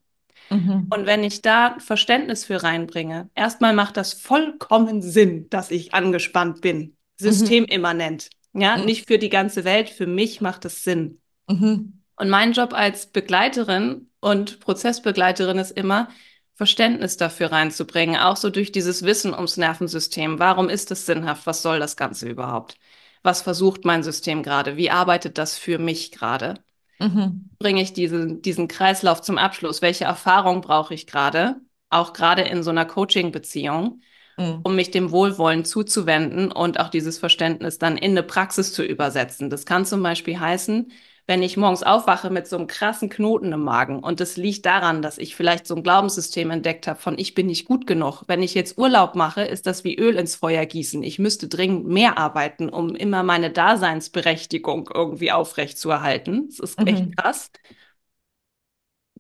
Mhm. 0.50 0.86
Und 0.90 1.06
wenn 1.06 1.24
ich 1.24 1.42
da 1.42 1.76
Verständnis 1.78 2.44
für 2.44 2.62
reinbringe, 2.62 3.28
erstmal 3.34 3.74
macht 3.74 3.96
das 3.96 4.12
vollkommen 4.12 5.02
Sinn, 5.02 5.48
dass 5.50 5.72
ich 5.72 5.94
angespannt 5.94 6.60
bin. 6.60 6.78
Mhm. 6.78 6.94
Systemimmanent. 7.16 8.30
Ja, 8.52 8.76
mhm. 8.76 8.84
nicht 8.84 9.08
für 9.08 9.18
die 9.18 9.28
ganze 9.28 9.64
Welt. 9.64 9.90
Für 9.90 10.06
mich 10.06 10.40
macht 10.40 10.64
es 10.64 10.84
Sinn. 10.84 11.20
Mhm. 11.48 11.99
Und 12.20 12.28
mein 12.28 12.52
Job 12.52 12.74
als 12.74 13.06
Begleiterin 13.06 14.10
und 14.20 14.60
Prozessbegleiterin 14.60 15.56
ist 15.56 15.70
immer, 15.70 16.08
Verständnis 16.54 17.16
dafür 17.16 17.50
reinzubringen, 17.50 18.16
auch 18.16 18.36
so 18.36 18.50
durch 18.50 18.70
dieses 18.72 19.02
Wissen 19.04 19.32
ums 19.32 19.56
Nervensystem. 19.56 20.38
Warum 20.38 20.68
ist 20.68 20.90
es 20.90 21.06
sinnhaft? 21.06 21.46
Was 21.46 21.62
soll 21.62 21.78
das 21.78 21.96
Ganze 21.96 22.28
überhaupt? 22.28 22.76
Was 23.22 23.40
versucht 23.40 23.86
mein 23.86 24.02
System 24.02 24.42
gerade? 24.42 24.76
Wie 24.76 24.90
arbeitet 24.90 25.38
das 25.38 25.56
für 25.56 25.78
mich 25.78 26.12
gerade? 26.12 26.62
Mhm. 26.98 27.48
Bringe 27.58 27.80
ich 27.80 27.94
diesen, 27.94 28.42
diesen 28.42 28.68
Kreislauf 28.68 29.22
zum 29.22 29.38
Abschluss? 29.38 29.80
Welche 29.80 30.04
Erfahrung 30.04 30.60
brauche 30.60 30.92
ich 30.92 31.06
gerade? 31.06 31.56
Auch 31.88 32.12
gerade 32.12 32.42
in 32.42 32.62
so 32.62 32.68
einer 32.68 32.84
Coaching-Beziehung, 32.84 34.02
mhm. 34.36 34.60
um 34.62 34.76
mich 34.76 34.90
dem 34.90 35.10
Wohlwollen 35.10 35.64
zuzuwenden 35.64 36.52
und 36.52 36.80
auch 36.80 36.90
dieses 36.90 37.16
Verständnis 37.16 37.78
dann 37.78 37.96
in 37.96 38.10
eine 38.10 38.22
Praxis 38.22 38.74
zu 38.74 38.84
übersetzen. 38.84 39.48
Das 39.48 39.64
kann 39.64 39.86
zum 39.86 40.02
Beispiel 40.02 40.38
heißen, 40.38 40.92
wenn 41.30 41.44
ich 41.44 41.56
morgens 41.56 41.84
aufwache 41.84 42.28
mit 42.28 42.48
so 42.48 42.56
einem 42.56 42.66
krassen 42.66 43.08
Knoten 43.08 43.52
im 43.52 43.62
Magen. 43.62 44.00
Und 44.00 44.18
das 44.18 44.36
liegt 44.36 44.66
daran, 44.66 45.00
dass 45.00 45.16
ich 45.16 45.36
vielleicht 45.36 45.64
so 45.64 45.76
ein 45.76 45.84
Glaubenssystem 45.84 46.50
entdeckt 46.50 46.88
habe 46.88 46.98
von 46.98 47.16
ich 47.16 47.34
bin 47.34 47.46
nicht 47.46 47.66
gut 47.66 47.86
genug. 47.86 48.24
Wenn 48.26 48.42
ich 48.42 48.52
jetzt 48.52 48.76
Urlaub 48.76 49.14
mache, 49.14 49.42
ist 49.42 49.64
das 49.68 49.84
wie 49.84 49.96
Öl 49.96 50.16
ins 50.16 50.34
Feuer 50.34 50.66
gießen. 50.66 51.04
Ich 51.04 51.20
müsste 51.20 51.46
dringend 51.46 51.86
mehr 51.86 52.18
arbeiten, 52.18 52.68
um 52.68 52.96
immer 52.96 53.22
meine 53.22 53.52
Daseinsberechtigung 53.52 54.90
irgendwie 54.92 55.30
aufrechtzuerhalten. 55.30 56.48
Das 56.48 56.58
ist 56.58 56.80
mhm. 56.80 56.86
echt 56.88 57.16
krass. 57.16 57.52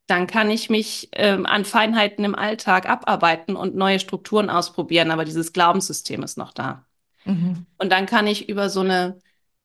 Dann 0.08 0.26
kann 0.26 0.50
ich 0.50 0.68
mich 0.68 1.10
ähm, 1.12 1.46
an 1.46 1.64
Feinheiten 1.64 2.24
im 2.24 2.34
Alltag 2.34 2.88
abarbeiten 2.88 3.54
und 3.54 3.76
neue 3.76 4.00
Strukturen 4.00 4.50
ausprobieren, 4.50 5.12
aber 5.12 5.24
dieses 5.24 5.52
Glaubenssystem 5.52 6.24
ist 6.24 6.38
noch 6.38 6.52
da. 6.52 6.84
Mhm. 7.24 7.66
Und 7.78 7.92
dann 7.92 8.06
kann 8.06 8.26
ich 8.26 8.48
über 8.48 8.68
so 8.68 8.80
eine 8.80 9.20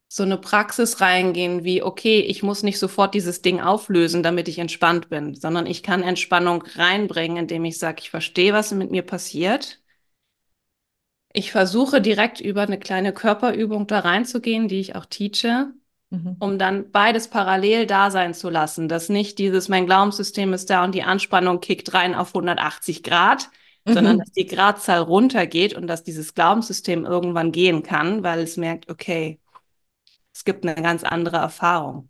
so 0.07 0.23
eine 0.23 0.37
Praxis 0.37 1.01
reingehen 1.01 1.63
wie, 1.63 1.81
okay, 1.81 2.19
ich 2.19 2.43
muss 2.43 2.63
nicht 2.63 2.79
sofort 2.79 3.13
dieses 3.13 3.41
Ding 3.41 3.59
auflösen, 3.59 4.23
damit 4.23 4.47
ich 4.47 4.59
entspannt 4.59 5.09
bin, 5.09 5.35
sondern 5.35 5.65
ich 5.65 5.83
kann 5.83 6.03
Entspannung 6.03 6.63
reinbringen, 6.75 7.37
indem 7.37 7.65
ich 7.65 7.79
sage, 7.79 7.97
ich 8.01 8.09
verstehe, 8.09 8.53
was 8.53 8.71
mit 8.71 8.91
mir 8.91 9.01
passiert. 9.01 9.81
Ich 11.33 11.51
versuche 11.51 12.01
direkt 12.01 12.39
über 12.39 12.61
eine 12.61 12.79
kleine 12.79 13.11
Körperübung 13.13 13.87
da 13.87 13.99
reinzugehen, 13.99 14.67
die 14.67 14.79
ich 14.79 14.95
auch 14.95 15.05
teache, 15.05 15.73
mhm. 16.11 16.37
um 16.39 16.57
dann 16.57 16.91
beides 16.91 17.27
parallel 17.27 17.87
da 17.87 18.09
sein 18.09 18.33
zu 18.33 18.49
lassen, 18.49 18.87
dass 18.87 19.09
nicht 19.09 19.37
dieses, 19.37 19.67
mein 19.67 19.85
Glaubenssystem 19.85 20.53
ist 20.53 20.69
da 20.69 20.85
und 20.85 20.95
die 20.95 21.03
Anspannung 21.03 21.59
kickt 21.59 21.93
rein 21.93 22.15
auf 22.15 22.29
180 22.29 23.03
Grad, 23.03 23.49
mhm. 23.83 23.93
sondern 23.93 24.19
dass 24.19 24.31
die 24.31 24.45
Gradzahl 24.45 25.01
runtergeht 25.01 25.73
und 25.73 25.87
dass 25.87 26.03
dieses 26.03 26.35
Glaubenssystem 26.35 27.05
irgendwann 27.05 27.51
gehen 27.51 27.83
kann, 27.83 28.23
weil 28.23 28.39
es 28.39 28.55
merkt, 28.55 28.89
okay, 28.89 29.39
es 30.35 30.43
gibt 30.43 30.65
eine 30.65 30.75
ganz 30.75 31.03
andere 31.05 31.37
Erfahrung. 31.37 32.09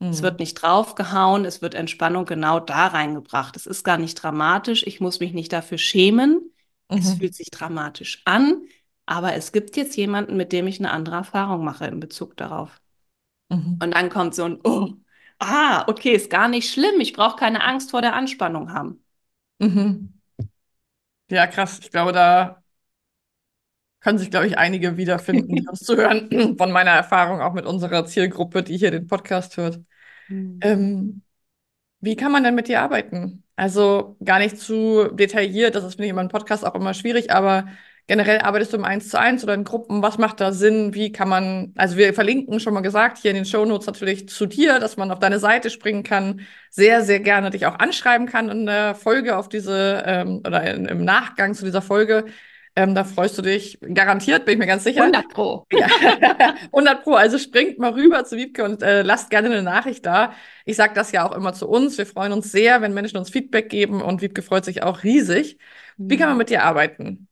Mhm. 0.00 0.08
Es 0.08 0.20
wird 0.20 0.40
nicht 0.40 0.54
draufgehauen, 0.54 1.44
es 1.44 1.62
wird 1.62 1.74
Entspannung 1.74 2.24
genau 2.26 2.58
da 2.58 2.88
reingebracht. 2.88 3.54
Es 3.54 3.66
ist 3.66 3.84
gar 3.84 3.98
nicht 3.98 4.16
dramatisch, 4.16 4.84
ich 4.84 5.00
muss 5.00 5.20
mich 5.20 5.32
nicht 5.32 5.52
dafür 5.52 5.78
schämen. 5.78 6.52
Mhm. 6.90 6.98
Es 6.98 7.14
fühlt 7.14 7.36
sich 7.36 7.52
dramatisch 7.52 8.20
an, 8.24 8.62
aber 9.06 9.34
es 9.34 9.52
gibt 9.52 9.76
jetzt 9.76 9.96
jemanden, 9.96 10.36
mit 10.36 10.52
dem 10.52 10.66
ich 10.66 10.80
eine 10.80 10.90
andere 10.90 11.14
Erfahrung 11.16 11.64
mache 11.64 11.86
in 11.86 12.00
Bezug 12.00 12.36
darauf. 12.36 12.80
Mhm. 13.48 13.78
Und 13.80 13.90
dann 13.92 14.10
kommt 14.10 14.34
so 14.34 14.44
ein, 14.44 14.58
oh, 14.64 14.88
ah, 15.38 15.84
okay, 15.86 16.10
ist 16.10 16.30
gar 16.30 16.48
nicht 16.48 16.68
schlimm, 16.68 17.00
ich 17.00 17.12
brauche 17.12 17.36
keine 17.36 17.62
Angst 17.62 17.92
vor 17.92 18.02
der 18.02 18.14
Anspannung 18.14 18.72
haben. 18.72 19.04
Mhm. 19.60 20.20
Ja, 21.30 21.46
krass. 21.46 21.78
Ich 21.78 21.90
glaube, 21.90 22.12
da 22.12 22.61
können 24.02 24.18
sich, 24.18 24.30
glaube 24.30 24.46
ich, 24.46 24.58
einige 24.58 24.96
wiederfinden, 24.96 25.54
die 25.54 25.66
uns 25.68 25.80
zuhören, 25.80 26.56
von 26.58 26.72
meiner 26.72 26.90
Erfahrung 26.90 27.40
auch 27.40 27.52
mit 27.52 27.66
unserer 27.66 28.04
Zielgruppe, 28.04 28.62
die 28.62 28.76
hier 28.76 28.90
den 28.90 29.06
Podcast 29.06 29.56
hört. 29.56 29.80
Mhm. 30.28 30.58
Ähm, 30.62 31.22
wie 32.00 32.16
kann 32.16 32.32
man 32.32 32.42
denn 32.42 32.54
mit 32.54 32.68
dir 32.68 32.80
arbeiten? 32.80 33.44
Also 33.54 34.16
gar 34.24 34.38
nicht 34.38 34.58
zu 34.58 35.08
detailliert, 35.12 35.76
das 35.76 35.84
ist, 35.84 35.94
finde 35.94 36.06
ich, 36.06 36.10
immer 36.10 36.22
im 36.22 36.28
Podcast 36.28 36.66
auch 36.66 36.74
immer 36.74 36.94
schwierig, 36.94 37.30
aber 37.30 37.68
generell 38.08 38.40
arbeitest 38.40 38.72
du 38.72 38.76
im 38.76 38.84
Eins 38.84 39.08
zu 39.08 39.18
eins 39.18 39.44
oder 39.44 39.54
in 39.54 39.62
Gruppen? 39.62 40.02
Was 40.02 40.18
macht 40.18 40.40
da 40.40 40.52
Sinn? 40.52 40.94
Wie 40.94 41.12
kann 41.12 41.28
man, 41.28 41.72
also 41.76 41.96
wir 41.96 42.12
verlinken 42.12 42.58
schon 42.58 42.74
mal 42.74 42.80
gesagt 42.80 43.18
hier 43.18 43.30
in 43.30 43.36
den 43.36 43.44
Show 43.44 43.64
Notes 43.64 43.86
natürlich 43.86 44.28
zu 44.28 44.46
dir, 44.46 44.80
dass 44.80 44.96
man 44.96 45.12
auf 45.12 45.20
deine 45.20 45.38
Seite 45.38 45.70
springen 45.70 46.02
kann, 46.02 46.40
sehr, 46.70 47.02
sehr 47.02 47.20
gerne 47.20 47.50
dich 47.50 47.66
auch 47.66 47.78
anschreiben 47.78 48.26
kann 48.26 48.48
in 48.48 48.66
der 48.66 48.96
Folge 48.96 49.36
auf 49.36 49.48
diese 49.48 50.02
ähm, 50.04 50.42
oder 50.44 50.74
in, 50.74 50.86
im 50.86 51.04
Nachgang 51.04 51.54
zu 51.54 51.64
dieser 51.64 51.82
Folge 51.82 52.24
ähm, 52.74 52.94
da 52.94 53.04
freust 53.04 53.36
du 53.36 53.42
dich 53.42 53.78
garantiert, 53.80 54.44
bin 54.44 54.54
ich 54.54 54.58
mir 54.58 54.66
ganz 54.66 54.84
sicher. 54.84 55.02
100 55.02 55.28
Pro. 55.28 55.66
Ja, 55.72 55.86
100 56.72 57.02
Pro. 57.02 57.14
Also 57.14 57.38
springt 57.38 57.78
mal 57.78 57.92
rüber 57.92 58.24
zu 58.24 58.36
Wiebke 58.36 58.64
und 58.64 58.82
äh, 58.82 59.02
lasst 59.02 59.30
gerne 59.30 59.48
eine 59.48 59.62
Nachricht 59.62 60.06
da. 60.06 60.32
Ich 60.64 60.76
sage 60.76 60.94
das 60.94 61.12
ja 61.12 61.26
auch 61.26 61.32
immer 61.32 61.52
zu 61.52 61.68
uns. 61.68 61.98
Wir 61.98 62.06
freuen 62.06 62.32
uns 62.32 62.50
sehr, 62.50 62.80
wenn 62.80 62.94
Menschen 62.94 63.18
uns 63.18 63.30
Feedback 63.30 63.68
geben 63.68 64.00
und 64.00 64.22
Wiebke 64.22 64.42
freut 64.42 64.64
sich 64.64 64.82
auch 64.82 65.02
riesig. 65.02 65.58
Wie 65.98 66.16
kann 66.16 66.28
man 66.28 66.38
mit 66.38 66.50
dir 66.50 66.64
arbeiten? 66.64 67.28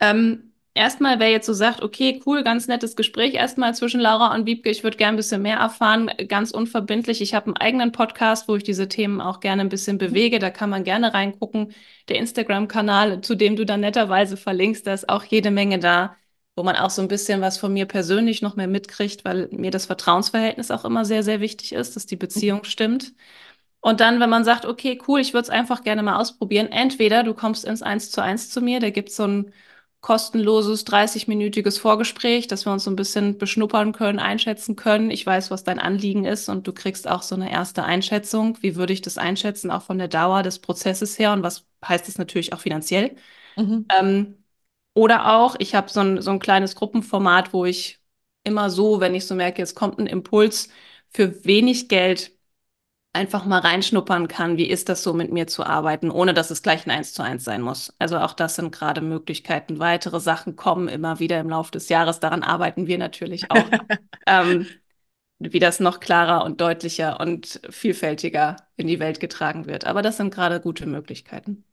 Ähm, 0.00 0.51
erstmal, 0.74 1.18
wer 1.20 1.30
jetzt 1.30 1.46
so 1.46 1.52
sagt, 1.52 1.82
okay, 1.82 2.20
cool, 2.26 2.42
ganz 2.42 2.66
nettes 2.68 2.96
Gespräch 2.96 3.34
erstmal 3.34 3.74
zwischen 3.74 4.00
Laura 4.00 4.34
und 4.34 4.46
Wiebke, 4.46 4.70
ich 4.70 4.82
würde 4.84 4.96
gerne 4.96 5.14
ein 5.14 5.16
bisschen 5.16 5.42
mehr 5.42 5.58
erfahren, 5.58 6.10
ganz 6.28 6.50
unverbindlich. 6.50 7.20
Ich 7.20 7.34
habe 7.34 7.46
einen 7.46 7.56
eigenen 7.56 7.92
Podcast, 7.92 8.48
wo 8.48 8.56
ich 8.56 8.64
diese 8.64 8.88
Themen 8.88 9.20
auch 9.20 9.40
gerne 9.40 9.62
ein 9.62 9.68
bisschen 9.68 9.98
bewege. 9.98 10.38
Da 10.38 10.50
kann 10.50 10.70
man 10.70 10.84
gerne 10.84 11.14
reingucken. 11.14 11.74
Der 12.08 12.16
Instagram-Kanal, 12.18 13.20
zu 13.20 13.34
dem 13.34 13.56
du 13.56 13.66
dann 13.66 13.80
netterweise 13.80 14.36
verlinkst, 14.36 14.86
da 14.86 14.94
ist 14.94 15.08
auch 15.08 15.24
jede 15.24 15.50
Menge 15.50 15.78
da, 15.78 16.16
wo 16.56 16.62
man 16.62 16.76
auch 16.76 16.90
so 16.90 17.02
ein 17.02 17.08
bisschen 17.08 17.40
was 17.40 17.58
von 17.58 17.72
mir 17.72 17.86
persönlich 17.86 18.42
noch 18.42 18.56
mehr 18.56 18.68
mitkriegt, 18.68 19.24
weil 19.24 19.48
mir 19.52 19.70
das 19.70 19.86
Vertrauensverhältnis 19.86 20.70
auch 20.70 20.84
immer 20.84 21.04
sehr, 21.04 21.22
sehr 21.22 21.40
wichtig 21.40 21.72
ist, 21.72 21.96
dass 21.96 22.06
die 22.06 22.16
Beziehung 22.16 22.64
stimmt. 22.64 23.14
Und 23.80 24.00
dann, 24.00 24.20
wenn 24.20 24.30
man 24.30 24.44
sagt, 24.44 24.64
okay, 24.66 24.98
cool, 25.08 25.20
ich 25.20 25.34
würde 25.34 25.44
es 25.44 25.50
einfach 25.50 25.82
gerne 25.82 26.02
mal 26.02 26.16
ausprobieren, 26.18 26.68
entweder 26.68 27.24
du 27.24 27.34
kommst 27.34 27.64
ins 27.64 27.82
Eins 27.82 28.10
zu 28.10 28.22
eins 28.22 28.50
zu 28.50 28.60
mir, 28.60 28.80
da 28.80 28.90
gibt's 28.90 29.16
so 29.16 29.24
ein 29.26 29.52
kostenloses 30.02 30.84
30-minütiges 30.84 31.80
Vorgespräch, 31.80 32.48
dass 32.48 32.66
wir 32.66 32.72
uns 32.74 32.84
so 32.84 32.90
ein 32.92 32.96
bisschen 32.96 33.38
beschnuppern 33.38 33.92
können, 33.92 34.20
einschätzen 34.20 34.76
können. 34.76 35.10
Ich 35.12 35.26
weiß, 35.26 35.50
was 35.52 35.64
dein 35.64 35.80
Anliegen 35.80 36.26
ist 36.26 36.50
und 36.50 36.66
du 36.68 36.74
kriegst 36.74 37.08
auch 37.08 37.22
so 37.22 37.36
eine 37.36 37.50
erste 37.52 37.84
Einschätzung. 37.84 38.58
Wie 38.62 38.76
würde 38.76 38.92
ich 38.92 39.02
das 39.02 39.18
einschätzen, 39.18 39.70
auch 39.72 39.82
von 39.82 39.98
der 39.98 40.08
Dauer 40.08 40.42
des 40.44 40.60
Prozesses 40.60 41.18
her 41.18 41.32
und 41.32 41.42
was 41.44 41.66
heißt 41.86 42.08
das 42.08 42.18
natürlich 42.18 42.52
auch 42.52 42.60
finanziell? 42.60 43.16
Mhm. 43.56 43.92
Ähm, 43.92 44.44
oder 44.94 45.34
auch, 45.34 45.56
ich 45.58 45.74
habe 45.74 45.90
so 45.90 46.00
ein, 46.00 46.20
so 46.22 46.30
ein 46.30 46.38
kleines 46.40 46.74
Gruppenformat, 46.76 47.52
wo 47.52 47.64
ich 47.64 48.00
immer 48.44 48.70
so, 48.70 49.00
wenn 49.00 49.14
ich 49.14 49.26
so 49.26 49.34
merke, 49.34 49.62
jetzt 49.62 49.74
kommt 49.74 49.98
ein 49.98 50.06
Impuls, 50.06 50.68
für 51.10 51.44
wenig 51.44 51.88
Geld 51.88 52.32
einfach 53.12 53.44
mal 53.44 53.58
reinschnuppern 53.60 54.28
kann, 54.28 54.56
wie 54.56 54.68
ist 54.68 54.88
das 54.88 55.02
so 55.02 55.12
mit 55.12 55.30
mir 55.30 55.46
zu 55.46 55.64
arbeiten, 55.64 56.10
ohne 56.10 56.32
dass 56.32 56.50
es 56.50 56.62
gleich 56.62 56.86
ein 56.86 56.90
Eins 56.90 57.12
zu 57.12 57.22
eins 57.22 57.44
sein 57.44 57.60
muss. 57.60 57.94
Also 57.98 58.18
auch 58.18 58.32
das 58.32 58.56
sind 58.56 58.72
gerade 58.72 59.00
Möglichkeiten. 59.02 59.78
Weitere 59.78 60.18
Sachen 60.18 60.56
kommen 60.56 60.88
immer 60.88 61.18
wieder 61.18 61.38
im 61.40 61.50
Laufe 61.50 61.72
des 61.72 61.88
Jahres. 61.88 62.20
Daran 62.20 62.42
arbeiten 62.42 62.86
wir 62.86 62.98
natürlich 62.98 63.50
auch. 63.50 63.66
ähm, 64.26 64.66
wie 65.50 65.58
das 65.58 65.80
noch 65.80 66.00
klarer 66.00 66.44
und 66.44 66.60
deutlicher 66.60 67.20
und 67.20 67.60
vielfältiger 67.68 68.56
in 68.76 68.86
die 68.86 69.00
Welt 69.00 69.20
getragen 69.20 69.66
wird. 69.66 69.86
Aber 69.86 70.02
das 70.02 70.16
sind 70.16 70.32
gerade 70.32 70.60
gute 70.60 70.86
Möglichkeiten. 70.86 71.64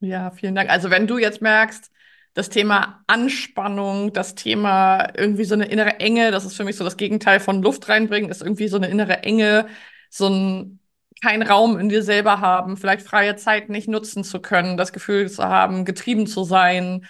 Ja, 0.00 0.30
vielen 0.30 0.54
Dank. 0.54 0.70
Also 0.70 0.90
wenn 0.90 1.06
du 1.06 1.18
jetzt 1.18 1.42
merkst, 1.42 1.90
das 2.34 2.48
Thema 2.48 3.02
Anspannung, 3.06 4.12
das 4.12 4.34
Thema 4.34 5.12
irgendwie 5.16 5.44
so 5.44 5.54
eine 5.54 5.66
innere 5.66 5.98
Enge, 6.00 6.30
das 6.30 6.44
ist 6.44 6.56
für 6.56 6.64
mich 6.64 6.76
so 6.76 6.84
das 6.84 6.96
Gegenteil 6.96 7.40
von 7.40 7.62
Luft 7.62 7.88
reinbringen, 7.88 8.30
ist 8.30 8.42
irgendwie 8.42 8.68
so 8.68 8.76
eine 8.76 8.88
innere 8.88 9.22
Enge, 9.22 9.66
so 10.10 10.28
ein 10.28 10.80
kein 11.22 11.42
Raum 11.42 11.78
in 11.78 11.88
dir 11.90 12.02
selber 12.02 12.40
haben, 12.40 12.76
vielleicht 12.78 13.06
freie 13.06 13.36
Zeit 13.36 13.68
nicht 13.68 13.88
nutzen 13.88 14.24
zu 14.24 14.40
können, 14.40 14.76
das 14.78 14.92
Gefühl 14.92 15.30
zu 15.30 15.44
haben, 15.44 15.84
getrieben 15.84 16.26
zu 16.26 16.44
sein, 16.44 17.06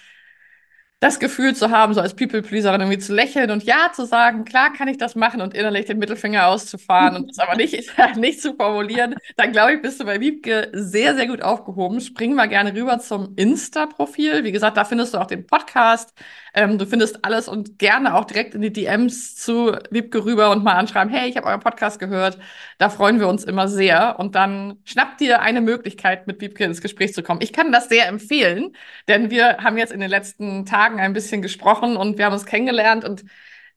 das 1.01 1.19
Gefühl 1.19 1.55
zu 1.55 1.71
haben, 1.71 1.95
so 1.95 1.99
als 1.99 2.13
People-Pleaserin 2.13 2.79
irgendwie 2.79 2.99
zu 2.99 3.11
lächeln 3.11 3.49
und 3.49 3.63
ja 3.63 3.91
zu 3.91 4.05
sagen, 4.05 4.45
klar 4.45 4.71
kann 4.71 4.87
ich 4.87 4.99
das 4.99 5.15
machen 5.15 5.41
und 5.41 5.55
innerlich 5.55 5.87
den 5.87 5.97
Mittelfinger 5.97 6.45
auszufahren 6.45 7.15
und 7.15 7.31
das 7.31 7.39
aber 7.39 7.55
nicht, 7.55 7.91
nicht 8.17 8.39
zu 8.39 8.53
formulieren, 8.53 9.15
dann 9.35 9.51
glaube 9.51 9.73
ich, 9.73 9.81
bist 9.81 9.99
du 9.99 10.05
bei 10.05 10.19
Wiebke 10.19 10.69
sehr, 10.73 11.15
sehr 11.15 11.25
gut 11.25 11.41
aufgehoben. 11.41 12.01
Springen 12.01 12.35
wir 12.35 12.47
gerne 12.47 12.75
rüber 12.75 12.99
zum 12.99 13.33
Insta-Profil. 13.35 14.43
Wie 14.43 14.51
gesagt, 14.51 14.77
da 14.77 14.85
findest 14.85 15.15
du 15.15 15.17
auch 15.17 15.25
den 15.25 15.47
Podcast. 15.47 16.13
Ähm, 16.53 16.77
du 16.77 16.85
findest 16.85 17.25
alles 17.25 17.47
und 17.47 17.79
gerne 17.79 18.13
auch 18.13 18.25
direkt 18.25 18.53
in 18.53 18.61
die 18.61 18.71
DMs 18.71 19.35
zu 19.35 19.75
Wiebke 19.89 20.23
rüber 20.23 20.51
und 20.51 20.63
mal 20.63 20.73
anschreiben, 20.73 21.11
hey, 21.11 21.27
ich 21.27 21.35
habe 21.35 21.47
euren 21.47 21.61
Podcast 21.61 21.97
gehört. 21.97 22.37
Da 22.77 22.89
freuen 22.89 23.19
wir 23.19 23.27
uns 23.27 23.43
immer 23.43 23.67
sehr. 23.67 24.19
Und 24.19 24.35
dann 24.35 24.77
schnappt 24.83 25.19
dir 25.21 25.41
eine 25.41 25.61
Möglichkeit, 25.61 26.27
mit 26.27 26.41
Wiebke 26.41 26.63
ins 26.63 26.81
Gespräch 26.81 27.13
zu 27.15 27.23
kommen. 27.23 27.41
Ich 27.41 27.53
kann 27.53 27.71
das 27.71 27.89
sehr 27.89 28.07
empfehlen, 28.07 28.73
denn 29.07 29.31
wir 29.31 29.57
haben 29.57 29.77
jetzt 29.77 29.93
in 29.93 29.99
den 29.99 30.09
letzten 30.09 30.65
Tagen 30.65 30.90
Tagen 30.91 30.99
ein 30.99 31.13
bisschen 31.13 31.41
gesprochen 31.41 31.95
und 31.97 32.17
wir 32.17 32.25
haben 32.25 32.33
uns 32.33 32.45
kennengelernt 32.45 33.03
und 33.05 33.23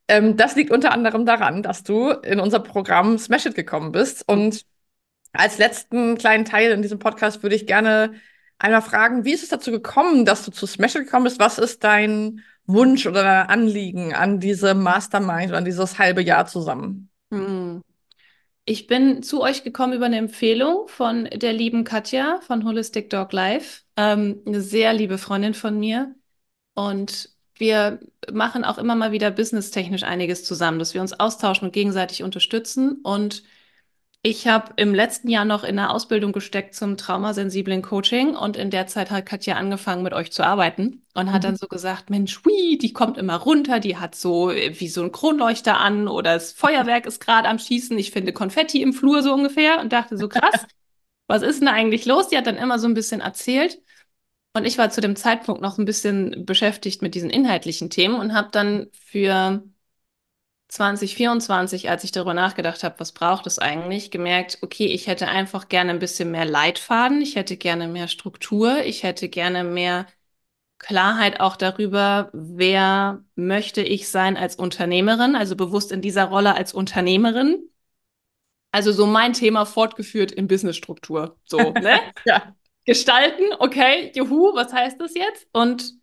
ähm, 0.07 0.37
das 0.37 0.55
liegt 0.55 0.71
unter 0.71 0.91
anderem 0.91 1.25
daran, 1.25 1.63
dass 1.63 1.83
du 1.83 2.09
in 2.11 2.39
unser 2.39 2.59
Programm 2.59 3.17
Smash 3.17 3.45
It 3.47 3.55
gekommen 3.55 3.91
bist. 3.91 4.27
Und 4.27 4.65
als 5.33 5.57
letzten 5.57 6.17
kleinen 6.17 6.45
Teil 6.45 6.71
in 6.71 6.81
diesem 6.81 6.99
Podcast 6.99 7.41
würde 7.41 7.55
ich 7.55 7.65
gerne 7.65 8.13
einmal 8.59 8.83
fragen, 8.83 9.25
wie 9.25 9.33
ist 9.33 9.43
es 9.43 9.49
dazu 9.49 9.71
gekommen, 9.71 10.25
dass 10.25 10.45
du 10.45 10.51
zu 10.51 10.67
Smash 10.67 10.95
It 10.95 11.05
gekommen 11.05 11.23
bist? 11.23 11.39
Was 11.39 11.57
ist 11.57 11.83
dein 11.83 12.43
Wunsch 12.67 13.07
oder 13.07 13.23
dein 13.23 13.47
Anliegen 13.47 14.13
an 14.13 14.39
diese 14.39 14.75
Mastermind 14.75 15.49
oder 15.49 15.57
an 15.57 15.65
dieses 15.65 15.97
halbe 15.97 16.21
Jahr 16.21 16.45
zusammen? 16.45 17.09
Hm. 17.31 17.81
Ich 18.67 18.87
bin 18.87 19.21
zu 19.21 19.41
euch 19.41 19.63
gekommen 19.63 19.93
über 19.93 20.05
eine 20.07 20.17
Empfehlung 20.17 20.87
von 20.87 21.25
der 21.25 21.53
lieben 21.53 21.83
Katja 21.83 22.39
von 22.41 22.65
Holistic 22.65 23.11
Dog 23.11 23.31
Life, 23.31 23.83
ähm, 23.95 24.41
eine 24.45 24.61
sehr 24.61 24.91
liebe 24.93 25.19
Freundin 25.19 25.53
von 25.53 25.79
mir, 25.79 26.15
und 26.75 27.29
wir 27.57 27.99
machen 28.31 28.63
auch 28.63 28.77
immer 28.77 28.95
mal 28.95 29.11
wieder 29.11 29.31
businesstechnisch 29.31 30.03
einiges 30.03 30.43
zusammen, 30.43 30.77
dass 30.77 30.93
wir 30.93 31.01
uns 31.01 31.19
austauschen 31.19 31.67
und 31.67 31.73
gegenseitig 31.73 32.21
unterstützen. 32.21 32.99
Und 33.01 33.43
ich 34.21 34.47
habe 34.47 34.73
im 34.75 34.93
letzten 34.93 35.29
Jahr 35.29 35.45
noch 35.45 35.63
in 35.63 35.77
der 35.77 35.91
Ausbildung 35.91 36.33
gesteckt 36.33 36.75
zum 36.75 36.97
traumasensiblen 36.97 37.81
Coaching 37.81 38.35
und 38.35 38.57
in 38.57 38.71
der 38.71 38.87
Zeit 38.87 39.09
hat 39.09 39.25
Katja 39.25 39.55
angefangen, 39.55 40.03
mit 40.03 40.13
euch 40.13 40.31
zu 40.31 40.43
arbeiten 40.43 41.03
und 41.13 41.31
hat 41.31 41.43
mhm. 41.43 41.47
dann 41.47 41.55
so 41.55 41.67
gesagt, 41.67 42.09
Mensch, 42.09 42.43
hui, 42.43 42.77
die 42.77 42.91
kommt 42.91 43.17
immer 43.17 43.35
runter, 43.35 43.79
die 43.79 43.97
hat 43.97 44.15
so 44.15 44.49
wie 44.49 44.87
so 44.89 45.03
ein 45.03 45.11
Kronleuchter 45.11 45.79
an 45.79 46.07
oder 46.07 46.33
das 46.33 46.51
Feuerwerk 46.51 47.05
ist 47.05 47.21
gerade 47.21 47.47
am 47.47 47.59
Schießen, 47.59 47.97
ich 47.97 48.11
finde 48.11 48.33
Konfetti 48.33 48.81
im 48.81 48.93
Flur 48.93 49.21
so 49.21 49.33
ungefähr 49.33 49.79
und 49.79 49.93
dachte 49.93 50.17
so 50.17 50.27
krass, 50.27 50.65
was 51.27 51.41
ist 51.41 51.59
denn 51.59 51.67
da 51.67 51.73
eigentlich 51.73 52.05
los? 52.05 52.27
Die 52.27 52.37
hat 52.37 52.47
dann 52.47 52.57
immer 52.57 52.79
so 52.79 52.87
ein 52.87 52.95
bisschen 52.95 53.21
erzählt 53.21 53.79
und 54.55 54.63
ich 54.63 54.77
war 54.77 54.89
zu 54.89 55.01
dem 55.01 55.17
Zeitpunkt 55.17 55.61
noch 55.61 55.77
ein 55.77 55.83
bisschen 55.83 56.45
beschäftigt 56.45 57.01
mit 57.01 57.13
diesen 57.13 57.29
inhaltlichen 57.29 57.89
Themen 57.89 58.15
und 58.15 58.33
habe 58.33 58.47
dann 58.51 58.87
für 58.93 59.61
2024, 60.69 61.89
als 61.89 62.05
ich 62.05 62.13
darüber 62.13 62.33
nachgedacht 62.33 62.83
habe, 62.85 62.95
was 62.99 63.11
braucht 63.11 63.47
es 63.47 63.59
eigentlich, 63.59 64.11
gemerkt, 64.11 64.59
okay, 64.61 64.85
ich 64.85 65.07
hätte 65.07 65.27
einfach 65.27 65.67
gerne 65.67 65.91
ein 65.91 65.99
bisschen 65.99 66.31
mehr 66.31 66.45
Leitfaden, 66.45 67.21
ich 67.21 67.35
hätte 67.35 67.57
gerne 67.57 67.89
mehr 67.89 68.07
Struktur, 68.07 68.81
ich 68.85 69.03
hätte 69.03 69.27
gerne 69.27 69.65
mehr 69.65 70.07
Klarheit 70.79 71.41
auch 71.41 71.57
darüber, 71.57 72.29
wer 72.31 73.25
möchte 73.35 73.81
ich 73.81 74.07
sein 74.07 74.37
als 74.37 74.55
Unternehmerin, 74.55 75.35
also 75.35 75.57
bewusst 75.57 75.91
in 75.91 76.01
dieser 76.01 76.25
Rolle 76.25 76.55
als 76.55 76.73
Unternehmerin. 76.73 77.69
Also 78.71 78.93
so 78.93 79.05
mein 79.05 79.33
Thema 79.33 79.65
fortgeführt 79.65 80.31
in 80.31 80.47
Businessstruktur. 80.47 81.37
So, 81.43 81.57
ne? 81.81 81.99
ja 82.25 82.55
gestalten. 82.85 83.45
Okay, 83.59 84.11
juhu, 84.15 84.55
was 84.55 84.71
heißt 84.73 84.99
das 85.01 85.15
jetzt? 85.15 85.47
Und 85.51 85.93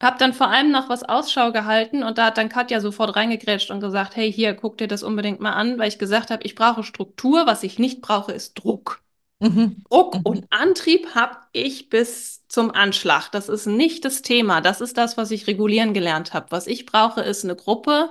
habe 0.00 0.18
dann 0.18 0.32
vor 0.32 0.48
allem 0.48 0.70
noch 0.70 0.88
was 0.88 1.02
Ausschau 1.02 1.50
gehalten 1.50 2.02
und 2.04 2.18
da 2.18 2.26
hat 2.26 2.38
dann 2.38 2.48
Katja 2.48 2.80
sofort 2.80 3.16
reingegrätscht 3.16 3.70
und 3.70 3.80
gesagt, 3.80 4.14
hey, 4.14 4.32
hier, 4.32 4.54
guck 4.54 4.78
dir 4.78 4.86
das 4.86 5.02
unbedingt 5.02 5.40
mal 5.40 5.52
an, 5.52 5.78
weil 5.78 5.88
ich 5.88 5.98
gesagt 5.98 6.30
habe, 6.30 6.44
ich 6.44 6.54
brauche 6.54 6.84
Struktur, 6.84 7.46
was 7.46 7.64
ich 7.64 7.78
nicht 7.78 8.00
brauche, 8.00 8.32
ist 8.32 8.54
Druck. 8.54 9.02
Mhm. 9.40 9.82
Druck 9.88 10.14
mhm. 10.16 10.20
und 10.22 10.46
Antrieb 10.50 11.14
habe 11.14 11.38
ich 11.52 11.88
bis 11.88 12.46
zum 12.48 12.70
Anschlag. 12.70 13.30
Das 13.30 13.48
ist 13.48 13.66
nicht 13.66 14.04
das 14.04 14.22
Thema. 14.22 14.60
Das 14.60 14.80
ist 14.80 14.96
das, 14.96 15.16
was 15.16 15.30
ich 15.30 15.46
regulieren 15.46 15.94
gelernt 15.94 16.32
habe. 16.32 16.46
Was 16.50 16.66
ich 16.66 16.86
brauche, 16.86 17.20
ist 17.20 17.44
eine 17.44 17.56
Gruppe, 17.56 18.10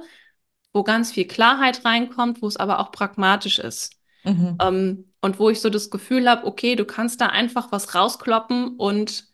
wo 0.73 0.83
ganz 0.83 1.11
viel 1.11 1.25
Klarheit 1.25 1.85
reinkommt, 1.85 2.41
wo 2.41 2.47
es 2.47 2.57
aber 2.57 2.79
auch 2.79 2.91
pragmatisch 2.91 3.59
ist. 3.59 3.96
Mhm. 4.23 4.57
Ähm, 4.61 5.05
und 5.21 5.39
wo 5.39 5.49
ich 5.49 5.59
so 5.59 5.69
das 5.69 5.89
Gefühl 5.89 6.29
habe, 6.29 6.45
okay, 6.45 6.75
du 6.75 6.85
kannst 6.85 7.21
da 7.21 7.27
einfach 7.27 7.71
was 7.71 7.95
rauskloppen 7.95 8.77
und 8.77 9.25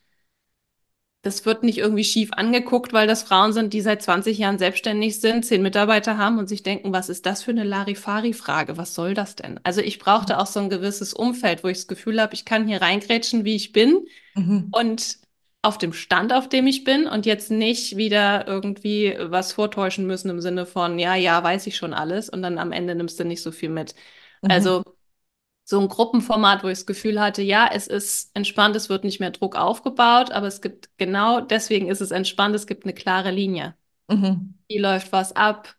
das 1.24 1.46
wird 1.46 1.64
nicht 1.64 1.78
irgendwie 1.78 2.04
schief 2.04 2.32
angeguckt, 2.34 2.92
weil 2.92 3.08
das 3.08 3.24
Frauen 3.24 3.54
sind, 3.54 3.72
die 3.72 3.80
seit 3.80 4.02
20 4.02 4.38
Jahren 4.38 4.60
selbstständig 4.60 5.22
sind, 5.22 5.46
zehn 5.46 5.62
Mitarbeiter 5.62 6.18
haben 6.18 6.38
und 6.38 6.50
sich 6.50 6.64
denken, 6.64 6.92
was 6.92 7.08
ist 7.08 7.26
das 7.26 7.42
für 7.42 7.52
eine 7.52 7.64
Larifari-Frage? 7.64 8.78
Was 8.78 8.94
soll 8.94 9.14
das 9.14 9.38
denn? 9.38 9.58
Also 9.64 9.80
ich 9.80 10.00
brauchte 10.00 10.38
auch 10.38 10.48
so 10.48 10.60
ein 10.60 10.70
gewisses 10.70 11.14
Umfeld, 11.14 11.64
wo 11.64 11.70
ich 11.70 11.78
das 11.78 11.88
Gefühl 11.88 12.22
habe, 12.22 12.34
ich 12.34 12.44
kann 12.44 12.68
hier 12.68 12.82
reingrätschen, 12.82 13.46
wie 13.46 13.56
ich 13.56 13.72
bin 13.72 14.06
mhm. 14.36 14.68
und 14.72 15.20
auf 15.62 15.78
dem 15.78 15.94
Stand, 15.94 16.34
auf 16.34 16.50
dem 16.50 16.68
ich 16.68 16.84
bin 16.84 17.08
und 17.08 17.26
jetzt 17.26 17.50
nicht 17.50 17.96
wieder 17.96 18.46
irgendwie 18.46 19.16
was 19.18 19.54
vortäuschen 19.54 20.06
müssen 20.06 20.30
im 20.30 20.42
Sinne 20.42 20.66
von, 20.66 21.00
ja, 21.00 21.16
ja, 21.16 21.42
weiß 21.42 21.68
ich 21.68 21.78
schon 21.78 21.94
alles 21.94 22.28
und 22.28 22.42
dann 22.42 22.58
am 22.58 22.74
Ende 22.74 22.96
nimmst 22.96 23.18
du 23.18 23.24
nicht 23.24 23.42
so 23.42 23.54
viel 23.54 23.70
mit. 23.70 23.96
Mhm. 24.44 24.52
Also 24.52 24.84
so 25.66 25.80
ein 25.80 25.88
Gruppenformat, 25.88 26.64
wo 26.64 26.68
ich 26.68 26.80
das 26.80 26.86
Gefühl 26.86 27.22
hatte, 27.22 27.42
ja, 27.42 27.70
es 27.72 27.88
ist 27.88 28.32
entspannt, 28.36 28.76
es 28.76 28.90
wird 28.90 29.04
nicht 29.04 29.20
mehr 29.20 29.32
Druck 29.32 29.56
aufgebaut, 29.56 30.32
aber 30.32 30.48
es 30.48 30.62
gibt 30.62 30.90
genau 30.98 31.42
deswegen 31.42 31.88
ist 31.90 32.02
es 32.02 32.12
entspannt, 32.12 32.56
es 32.56 32.68
gibt 32.68 32.84
eine 32.86 32.94
klare 32.94 33.32
Linie. 33.32 33.76
Mhm. 34.10 34.56
Wie 34.68 34.78
läuft 34.78 35.12
was 35.12 35.36
ab? 35.36 35.76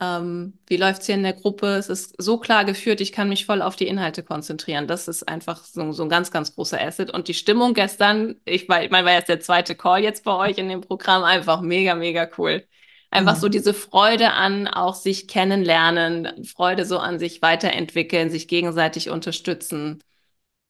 Ähm, 0.00 0.58
wie 0.66 0.78
läuft 0.78 1.02
es 1.02 1.06
hier 1.06 1.14
in 1.14 1.22
der 1.22 1.34
Gruppe? 1.34 1.66
Es 1.76 1.88
ist 1.90 2.14
so 2.18 2.38
klar 2.38 2.64
geführt, 2.64 3.00
ich 3.02 3.12
kann 3.12 3.28
mich 3.28 3.44
voll 3.46 3.60
auf 3.62 3.76
die 3.76 3.86
Inhalte 3.86 4.22
konzentrieren. 4.22 4.86
Das 4.86 5.08
ist 5.08 5.28
einfach 5.28 5.62
so, 5.64 5.92
so 5.92 6.02
ein 6.04 6.08
ganz, 6.08 6.30
ganz 6.30 6.54
großer 6.54 6.80
Asset. 6.80 7.10
Und 7.12 7.28
die 7.28 7.34
Stimmung 7.34 7.74
gestern, 7.74 8.36
ich, 8.46 8.68
war, 8.68 8.82
ich 8.82 8.90
meine, 8.90 9.06
war 9.06 9.12
jetzt 9.14 9.28
der 9.28 9.40
zweite 9.40 9.74
Call 9.76 10.02
jetzt 10.02 10.24
bei 10.24 10.34
euch 10.34 10.56
in 10.58 10.68
dem 10.68 10.80
Programm, 10.80 11.22
einfach 11.24 11.60
mega, 11.60 11.94
mega 11.94 12.28
cool. 12.38 12.66
Einfach 13.10 13.36
mhm. 13.36 13.40
so 13.40 13.48
diese 13.48 13.74
Freude 13.74 14.32
an 14.32 14.68
auch 14.68 14.94
sich 14.94 15.26
kennenlernen, 15.28 16.44
Freude 16.44 16.84
so 16.84 16.98
an 16.98 17.18
sich 17.18 17.42
weiterentwickeln, 17.42 18.30
sich 18.30 18.48
gegenseitig 18.48 19.10
unterstützen. 19.10 20.02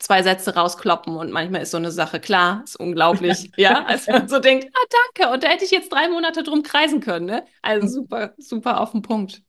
zwei 0.00 0.22
Sätze 0.22 0.54
rauskloppen 0.56 1.16
und 1.16 1.32
manchmal 1.32 1.62
ist 1.62 1.72
so 1.72 1.78
eine 1.78 1.92
Sache 1.92 2.20
klar, 2.20 2.62
ist 2.64 2.76
unglaublich, 2.76 3.52
ja, 3.56 3.84
als 3.86 4.08
man 4.08 4.28
so 4.28 4.40
denkt, 4.40 4.68
ah, 4.74 4.86
danke, 5.16 5.32
und 5.34 5.44
da 5.44 5.48
hätte 5.48 5.64
ich 5.64 5.70
jetzt 5.72 5.92
drei 5.92 6.08
Monate 6.08 6.42
drum 6.42 6.62
kreisen 6.62 7.00
können, 7.00 7.26
ne? 7.26 7.46
Also 7.62 7.88
super, 7.88 8.34
super 8.38 8.80
auf 8.80 8.92
den 8.92 9.02
Punkt. 9.02 9.42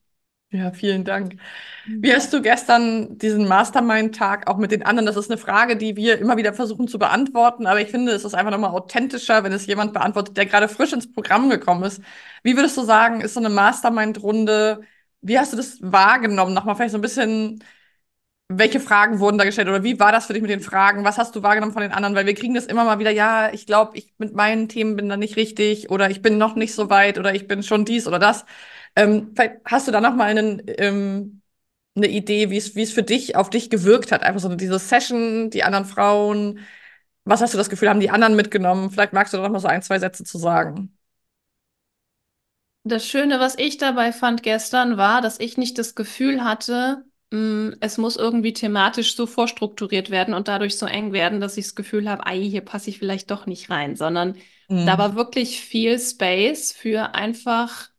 Ja, 0.54 0.72
vielen 0.74 1.06
Dank. 1.06 1.38
Wie 1.86 2.14
hast 2.14 2.34
du 2.34 2.42
gestern 2.42 3.18
diesen 3.18 3.48
Mastermind-Tag 3.48 4.48
auch 4.48 4.58
mit 4.58 4.72
den 4.72 4.84
anderen? 4.84 5.06
Das 5.06 5.16
ist 5.16 5.32
eine 5.32 5.38
Frage, 5.38 5.78
die 5.78 5.96
wir 5.96 6.20
immer 6.20 6.36
wieder 6.36 6.54
versuchen 6.54 6.90
zu 6.90 7.00
beantworten, 7.00 7.68
aber 7.68 7.80
ich 7.80 7.90
finde, 7.90 8.12
es 8.12 8.26
ist 8.26 8.34
einfach 8.34 8.52
nochmal 8.52 8.72
authentischer, 8.72 9.46
wenn 9.46 9.54
es 9.54 9.66
jemand 9.66 9.94
beantwortet, 9.94 10.36
der 10.36 10.46
gerade 10.46 10.68
frisch 10.68 10.92
ins 10.92 11.10
Programm 11.12 11.50
gekommen 11.50 11.84
ist. 11.84 12.02
Wie 12.44 12.58
würdest 12.58 12.76
du 12.76 12.82
sagen, 12.84 13.22
ist 13.22 13.34
so 13.36 13.40
eine 13.40 13.50
Mastermind-Runde, 13.50 14.82
wie 15.22 15.40
hast 15.40 15.54
du 15.54 15.58
das 15.58 15.78
wahrgenommen? 15.82 16.54
Nochmal 16.54 16.76
vielleicht 16.76 16.92
so 16.92 16.98
ein 16.98 17.02
bisschen, 17.02 17.64
welche 18.54 18.82
Fragen 18.82 19.20
wurden 19.20 19.38
da 19.38 19.46
gestellt 19.46 19.70
oder 19.70 19.84
wie 19.84 19.98
war 20.00 20.12
das 20.12 20.26
für 20.26 20.34
dich 20.34 20.42
mit 20.42 20.52
den 20.52 20.60
Fragen? 20.60 21.06
Was 21.06 21.18
hast 21.18 21.36
du 21.36 21.42
wahrgenommen 21.44 21.72
von 21.72 21.82
den 21.84 21.94
anderen? 21.94 22.16
Weil 22.16 22.26
wir 22.26 22.34
kriegen 22.36 22.54
das 22.54 22.66
immer 22.66 22.84
mal 22.84 23.00
wieder, 23.00 23.12
ja, 23.12 23.50
ich 23.54 23.66
glaube, 23.66 23.98
ich 23.98 24.14
mit 24.18 24.36
meinen 24.36 24.68
Themen 24.68 24.98
bin 24.98 25.08
da 25.08 25.16
nicht 25.16 25.38
richtig 25.38 25.90
oder 25.90 26.10
ich 26.10 26.22
bin 26.22 26.38
noch 26.38 26.56
nicht 26.56 26.74
so 26.76 26.90
weit 26.90 27.18
oder 27.18 27.34
ich 27.34 27.48
bin 27.48 27.64
schon 27.64 27.86
dies 27.86 28.08
oder 28.08 28.20
das. 28.20 28.46
Ähm, 28.96 29.32
vielleicht 29.36 29.58
hast 29.66 29.88
du 29.88 29.92
da 29.92 30.02
noch 30.02 30.16
mal 30.16 30.26
einen, 30.26 30.62
ähm, 30.68 31.42
eine 31.96 32.08
Idee, 32.08 32.50
wie 32.50 32.58
es, 32.58 32.92
für 32.94 33.04
dich 33.04 33.36
auf 33.36 33.50
dich 33.50 33.70
gewirkt 33.70 34.12
hat? 34.12 34.24
Einfach 34.24 34.42
so 34.42 34.54
diese 34.56 34.80
Session, 34.80 35.50
die 35.50 35.64
anderen 35.64 35.86
Frauen. 35.86 36.60
Was 37.26 37.42
hast 37.42 37.54
du 37.54 37.58
das 37.58 37.70
Gefühl, 37.70 37.90
haben 37.90 38.00
die 38.00 38.10
anderen 38.10 38.36
mitgenommen? 38.36 38.92
Vielleicht 38.92 39.14
magst 39.14 39.34
du 39.34 39.38
da 39.38 39.44
noch 39.44 39.52
mal 39.52 39.60
so 39.60 39.68
ein, 39.68 39.82
zwei 39.84 40.00
Sätze 40.00 40.24
zu 40.24 40.38
sagen. 40.38 40.98
Das 42.84 43.06
Schöne, 43.08 43.40
was 43.40 43.58
ich 43.58 43.78
dabei 43.78 44.12
fand 44.12 44.42
gestern, 44.44 44.98
war, 44.98 45.22
dass 45.22 45.40
ich 45.40 45.58
nicht 45.58 45.78
das 45.78 45.94
Gefühl 45.96 46.44
hatte, 46.44 47.06
mh, 47.32 47.76
es 47.80 47.98
muss 48.00 48.16
irgendwie 48.18 48.54
thematisch 48.54 49.16
so 49.16 49.28
vorstrukturiert 49.28 50.10
werden 50.10 50.34
und 50.34 50.48
dadurch 50.48 50.78
so 50.78 50.88
eng 50.88 51.14
werden, 51.14 51.40
dass 51.42 51.58
ich 51.58 51.66
das 51.66 51.76
Gefühl 51.76 52.10
habe, 52.10 52.26
ei, 52.26 52.40
hier 52.42 52.62
passe 52.62 52.90
ich 52.90 52.98
vielleicht 53.00 53.30
doch 53.30 53.46
nicht 53.46 53.70
rein, 53.70 53.96
sondern 53.96 54.36
da 54.84 54.98
war 54.98 55.16
wirklich 55.16 55.62
viel 55.62 56.00
Space 56.00 56.72
für 56.72 57.14
einfach 57.14 57.91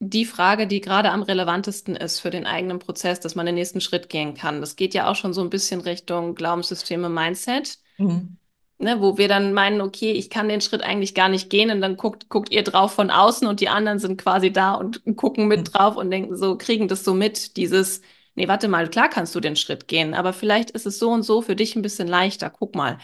die 0.00 0.24
Frage, 0.26 0.66
die 0.66 0.80
gerade 0.80 1.10
am 1.10 1.22
relevantesten 1.22 1.96
ist 1.96 2.20
für 2.20 2.30
den 2.30 2.46
eigenen 2.46 2.78
Prozess, 2.78 3.20
dass 3.20 3.34
man 3.34 3.46
den 3.46 3.54
nächsten 3.56 3.80
Schritt 3.80 4.08
gehen 4.08 4.34
kann. 4.34 4.60
Das 4.60 4.76
geht 4.76 4.94
ja 4.94 5.10
auch 5.10 5.16
schon 5.16 5.32
so 5.34 5.40
ein 5.42 5.50
bisschen 5.50 5.80
Richtung 5.80 6.34
Glaubenssysteme, 6.34 7.08
Mindset, 7.08 7.78
Mhm. 7.98 8.36
ne, 8.78 9.00
wo 9.00 9.18
wir 9.18 9.28
dann 9.28 9.52
meinen, 9.54 9.80
okay, 9.80 10.12
ich 10.12 10.30
kann 10.30 10.48
den 10.48 10.60
Schritt 10.60 10.82
eigentlich 10.82 11.14
gar 11.14 11.28
nicht 11.28 11.50
gehen 11.50 11.70
und 11.70 11.80
dann 11.80 11.96
guckt, 11.96 12.28
guckt 12.28 12.50
ihr 12.52 12.62
drauf 12.64 12.92
von 12.94 13.10
außen 13.10 13.46
und 13.48 13.60
die 13.60 13.68
anderen 13.68 13.98
sind 13.98 14.20
quasi 14.20 14.52
da 14.52 14.74
und 14.74 15.02
gucken 15.16 15.48
mit 15.48 15.60
Mhm. 15.62 15.74
drauf 15.74 15.96
und 15.96 16.10
denken 16.10 16.36
so, 16.36 16.56
kriegen 16.58 16.88
das 16.88 17.04
so 17.04 17.14
mit, 17.14 17.56
dieses, 17.56 18.02
nee, 18.34 18.48
warte 18.48 18.68
mal, 18.68 18.88
klar 18.90 19.08
kannst 19.08 19.34
du 19.34 19.40
den 19.40 19.56
Schritt 19.56 19.88
gehen, 19.88 20.14
aber 20.14 20.32
vielleicht 20.32 20.70
ist 20.72 20.86
es 20.86 20.98
so 20.98 21.10
und 21.10 21.22
so 21.22 21.40
für 21.42 21.56
dich 21.56 21.76
ein 21.76 21.82
bisschen 21.82 22.08
leichter, 22.08 22.50
guck 22.50 22.74
mal. 22.74 22.98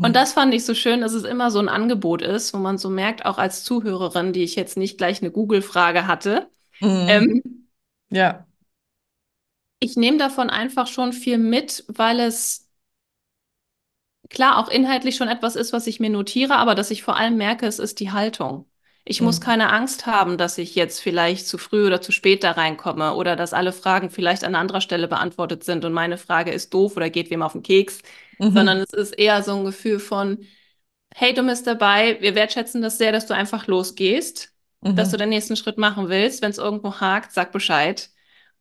Und 0.00 0.14
Mhm. 0.14 0.16
das 0.16 0.32
fand 0.32 0.52
ich 0.54 0.64
so 0.64 0.74
schön, 0.74 1.00
dass 1.00 1.12
es 1.12 1.24
immer 1.24 1.50
so 1.50 1.58
ein 1.60 1.68
Angebot 1.68 2.22
ist, 2.22 2.52
wo 2.54 2.58
man 2.58 2.78
so 2.78 2.90
merkt, 2.90 3.24
auch 3.24 3.38
als 3.38 3.62
Zuhörerin, 3.64 4.32
die 4.32 4.42
ich 4.42 4.56
jetzt 4.56 4.76
nicht 4.76 4.98
gleich 4.98 5.20
eine 5.22 5.30
Google-Frage 5.30 6.06
hatte, 6.06 6.50
Mhm. 6.80 7.32
ähm, 7.32 7.68
Ja. 8.10 8.46
ich 9.80 9.96
nehme 9.96 10.16
davon 10.18 10.48
einfach 10.50 10.86
schon 10.86 11.12
viel 11.12 11.36
mit, 11.38 11.84
weil 11.88 12.20
es 12.20 12.68
klar 14.30 14.58
auch 14.58 14.68
inhaltlich 14.68 15.16
schon 15.16 15.28
etwas 15.28 15.56
ist, 15.56 15.72
was 15.72 15.86
ich 15.86 16.00
mir 16.00 16.10
notiere, 16.10 16.56
aber 16.56 16.74
dass 16.74 16.90
ich 16.90 17.02
vor 17.02 17.16
allem 17.16 17.36
merke, 17.36 17.66
es 17.66 17.78
ist 17.78 18.00
die 18.00 18.12
Haltung. 18.12 18.66
Ich 19.04 19.20
muss 19.20 19.40
Mhm. 19.40 19.40
keine 19.40 19.72
Angst 19.72 20.06
haben, 20.06 20.38
dass 20.38 20.58
ich 20.58 20.76
jetzt 20.76 21.00
vielleicht 21.00 21.46
zu 21.48 21.58
früh 21.58 21.86
oder 21.86 22.00
zu 22.00 22.12
spät 22.12 22.44
da 22.44 22.52
reinkomme 22.52 23.14
oder 23.14 23.34
dass 23.34 23.52
alle 23.52 23.72
Fragen 23.72 24.10
vielleicht 24.10 24.44
an 24.44 24.54
anderer 24.54 24.80
Stelle 24.80 25.08
beantwortet 25.08 25.64
sind 25.64 25.84
und 25.84 25.92
meine 25.92 26.18
Frage 26.18 26.52
ist 26.52 26.72
doof 26.72 26.96
oder 26.96 27.10
geht 27.10 27.28
wem 27.30 27.42
auf 27.42 27.52
den 27.52 27.64
Keks, 27.64 28.02
sondern 28.52 28.78
Mhm. 28.78 28.82
es 28.82 28.92
ist 28.92 29.12
eher 29.18 29.42
so 29.42 29.56
ein 29.56 29.64
Gefühl 29.64 29.98
von, 30.00 30.38
hey, 31.14 31.34
du 31.34 31.42
bist 31.44 31.66
dabei, 31.66 32.18
wir 32.20 32.34
wertschätzen 32.34 32.82
das 32.82 32.98
sehr, 32.98 33.12
dass 33.12 33.26
du 33.26 33.34
einfach 33.34 33.66
losgehst, 33.66 34.52
dass 34.94 35.10
du 35.10 35.16
Mhm. 35.16 35.18
den 35.18 35.28
nächsten 35.30 35.56
Schritt 35.56 35.78
machen 35.78 36.08
willst. 36.08 36.42
Wenn 36.42 36.50
es 36.50 36.58
irgendwo 36.58 37.00
hakt, 37.00 37.32
sag 37.32 37.52
Bescheid. 37.52 38.10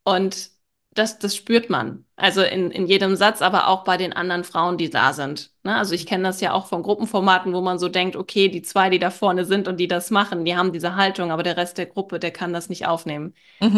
Und 0.04 0.52
das, 0.94 1.20
das 1.20 1.36
spürt 1.38 1.70
man. 1.70 2.06
Also 2.18 2.42
in, 2.44 2.70
in 2.70 2.86
jedem 2.86 3.16
Satz, 3.16 3.42
aber 3.42 3.68
auch 3.70 3.84
bei 3.86 3.96
den 3.98 4.12
anderen 4.14 4.44
Frauen, 4.44 4.78
die 4.78 4.90
da 4.90 5.14
sind. 5.14 5.52
Ne? 5.64 5.76
Also 5.76 5.94
ich 5.96 6.06
kenne 6.06 6.24
das 6.26 6.42
ja 6.42 6.52
auch 6.54 6.66
von 6.68 6.84
Gruppenformaten, 6.84 7.54
wo 7.54 7.62
man 7.62 7.80
so 7.80 7.88
denkt, 7.88 8.16
okay, 8.18 8.50
die 8.50 8.62
zwei, 8.62 8.90
die 8.90 9.00
da 9.00 9.10
vorne 9.10 9.46
sind 9.46 9.68
und 9.70 9.78
die 9.78 9.88
das 9.88 10.12
machen, 10.12 10.44
die 10.46 10.56
haben 10.56 10.74
diese 10.74 10.96
Haltung, 10.98 11.32
aber 11.32 11.44
der 11.44 11.56
Rest 11.58 11.78
der 11.78 11.86
Gruppe, 11.86 12.20
der 12.20 12.32
kann 12.32 12.52
das 12.54 12.68
nicht 12.70 12.88
aufnehmen. 12.88 13.34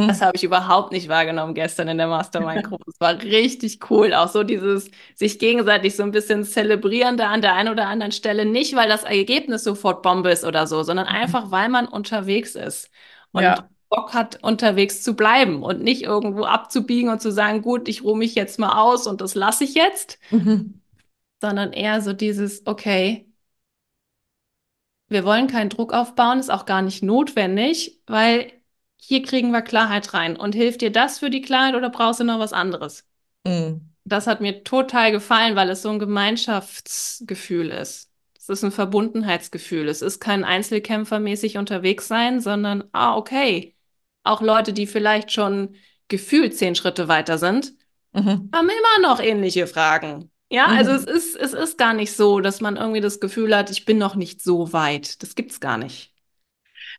Das 0.06 0.22
Mhm. 0.22 0.22
habe 0.22 0.36
ich 0.36 0.44
überhaupt 0.44 0.92
nicht 0.92 1.08
wahrgenommen 1.08 1.54
gestern 1.54 1.88
in 1.88 1.98
der 1.98 2.08
Mastermind-Gruppe. 2.08 2.84
Es 2.92 3.00
war 3.00 3.14
richtig 3.22 3.90
cool. 3.90 4.14
Auch 4.14 4.28
so 4.30 4.44
dieses 4.44 4.90
sich 5.16 5.40
gegenseitig 5.40 5.96
so 5.96 6.04
ein 6.04 6.12
bisschen 6.12 6.44
zelebrieren 6.44 7.16
da 7.16 7.30
an 7.32 7.42
der 7.42 7.54
einen 7.54 7.70
oder 7.72 7.88
anderen 7.88 8.12
Stelle. 8.12 8.46
Nicht, 8.46 8.76
weil 8.76 8.90
das 8.90 9.04
Ergebnis 9.06 9.64
sofort 9.64 10.02
Bombe 10.02 10.32
ist 10.32 10.44
oder 10.44 10.68
so, 10.68 10.84
sondern 10.84 11.06
einfach, 11.08 11.52
weil 11.52 11.70
man 11.70 11.88
unterwegs 11.88 12.56
ist 12.56 12.90
und 13.32 13.42
Ja. 13.42 13.70
Bock 13.94 14.14
hat, 14.16 14.44
unterwegs 14.44 15.04
zu 15.04 15.16
bleiben 15.16 15.62
und 15.62 15.84
nicht 15.84 16.02
irgendwo 16.02 16.46
abzubiegen 16.46 17.10
und 17.10 17.22
zu 17.22 17.32
sagen, 17.32 17.62
gut, 17.62 17.88
ich 17.88 18.04
ruhe 18.04 18.18
mich 18.18 18.34
jetzt 18.34 18.58
mal 18.58 18.82
aus 18.82 19.06
und 19.06 19.22
das 19.22 19.36
lasse 19.36 19.64
ich 19.64 19.76
jetzt, 19.76 20.18
Mhm. 20.32 20.82
sondern 21.42 21.74
eher 21.74 22.02
so 22.02 22.12
dieses, 22.12 22.66
okay, 22.66 23.28
wir 25.10 25.26
wollen 25.26 25.46
keinen 25.46 25.70
Druck 25.70 25.94
aufbauen, 25.94 26.40
ist 26.40 26.50
auch 26.50 26.66
gar 26.66 26.82
nicht 26.82 27.04
notwendig, 27.04 28.02
weil 28.08 28.52
hier 28.98 29.22
kriegen 29.22 29.52
wir 29.52 29.62
Klarheit 29.62 30.16
rein. 30.16 30.38
Und 30.38 30.56
hilft 30.56 30.82
dir 30.82 30.92
das 30.92 31.20
für 31.20 31.30
die 31.30 31.42
Klarheit 31.42 31.76
oder 31.76 31.92
brauchst 31.92 32.20
du 32.20 32.24
noch 32.24 32.40
was 32.40 32.54
anderes? 32.54 33.06
Mhm. 33.46 33.94
Das 34.06 34.26
hat 34.26 34.42
mir 34.42 34.64
total 34.64 35.12
gefallen, 35.12 35.56
weil 35.56 35.70
es 35.70 35.84
so 35.84 35.90
ein 35.90 36.00
Gemeinschaftsgefühl 36.00 37.70
ist. 37.70 38.10
Es 38.40 38.50
ist 38.50 38.64
ein 38.64 38.72
Verbundenheitsgefühl. 38.72 39.88
Es 39.88 40.02
ist 40.02 40.20
kein 40.20 40.44
Einzelkämpfermäßig 40.44 41.58
unterwegs 41.58 42.08
sein, 42.08 42.42
sondern, 42.42 42.86
ah, 42.92 43.16
okay, 43.16 43.73
auch 44.24 44.42
Leute, 44.42 44.74
die 44.74 44.88
vielleicht 44.88 45.32
schon 45.32 45.76
gefühlt 46.08 46.56
zehn 46.58 46.76
Schritte 46.76 47.08
weiter 47.08 47.38
sind, 47.38 47.74
Mhm. 48.14 48.50
haben 48.54 48.70
immer 48.70 49.08
noch 49.10 49.20
ähnliche 49.20 49.68
Fragen. 49.68 50.32
Ja, 50.50 50.68
also 50.68 50.92
es 50.92 51.06
Mhm. 51.06 51.08
ist, 51.08 51.36
es 51.36 51.54
ist 51.54 51.78
gar 51.78 51.94
nicht 51.94 52.16
so, 52.16 52.40
dass 52.40 52.62
man 52.62 52.78
irgendwie 52.78 53.02
das 53.02 53.20
Gefühl 53.20 53.56
hat, 53.56 53.72
ich 53.72 53.86
bin 53.86 53.98
noch 53.98 54.16
nicht 54.16 54.42
so 54.42 54.72
weit. 54.74 55.22
Das 55.24 55.36
gibt's 55.36 55.60
gar 55.60 55.78
nicht. 55.78 56.14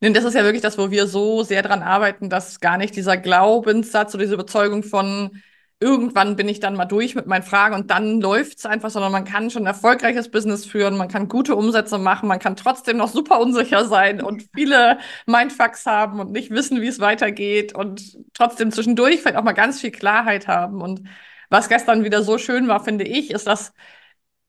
Nee, 0.01 0.13
das 0.13 0.25
ist 0.25 0.35
ja 0.35 0.45
wirklich 0.45 0.63
das, 0.63 0.79
wo 0.79 0.91
wir 0.91 1.07
so 1.07 1.43
sehr 1.43 1.63
dran 1.63 1.83
arbeiten, 1.83 2.31
dass 2.31 2.61
gar 2.61 2.79
nicht 2.79 2.97
dieser 2.97 3.17
Glaubenssatz 3.17 4.15
oder 4.15 4.25
diese 4.25 4.35
Überzeugung 4.35 4.83
von 4.83 5.43
irgendwann 5.85 6.35
bin 6.35 6.49
ich 6.49 6.61
dann 6.61 6.77
mal 6.77 6.87
durch 6.87 7.15
mit 7.15 7.27
meinen 7.27 7.43
Fragen 7.43 7.75
und 7.75 7.91
dann 7.91 8.19
läuft's 8.21 8.65
einfach, 8.65 8.89
sondern 8.89 9.13
man 9.13 9.25
kann 9.27 9.51
schon 9.51 9.65
ein 9.65 9.67
erfolgreiches 9.67 10.31
Business 10.31 10.65
führen, 10.65 10.97
man 10.97 11.09
kann 11.09 11.29
gute 11.29 11.55
Umsätze 11.55 11.99
machen, 11.99 12.27
man 12.27 12.39
kann 12.39 12.57
trotzdem 12.57 12.97
noch 12.97 13.09
super 13.09 13.39
unsicher 13.39 13.85
sein 13.85 14.23
und 14.23 14.47
viele 14.55 14.99
Mindfucks 15.27 15.85
haben 15.85 16.21
und 16.21 16.33
nicht 16.33 16.51
wissen, 16.51 16.81
wie 16.81 16.87
es 16.89 17.01
weitergeht 17.01 17.75
und 17.75 18.17
trotzdem 18.33 18.73
zwischendurch 18.73 19.21
vielleicht 19.21 19.37
auch 19.37 19.45
mal 19.45 19.53
ganz 19.53 19.81
viel 19.83 19.91
Klarheit 19.91 20.49
haben. 20.49 20.81
Und 20.81 21.03
was 21.51 21.69
gestern 21.69 22.03
wieder 22.03 22.23
so 22.23 22.39
schön 22.39 22.67
war, 22.67 22.83
finde 22.83 23.05
ich, 23.05 23.31
ist, 23.31 23.47
dass 23.47 23.75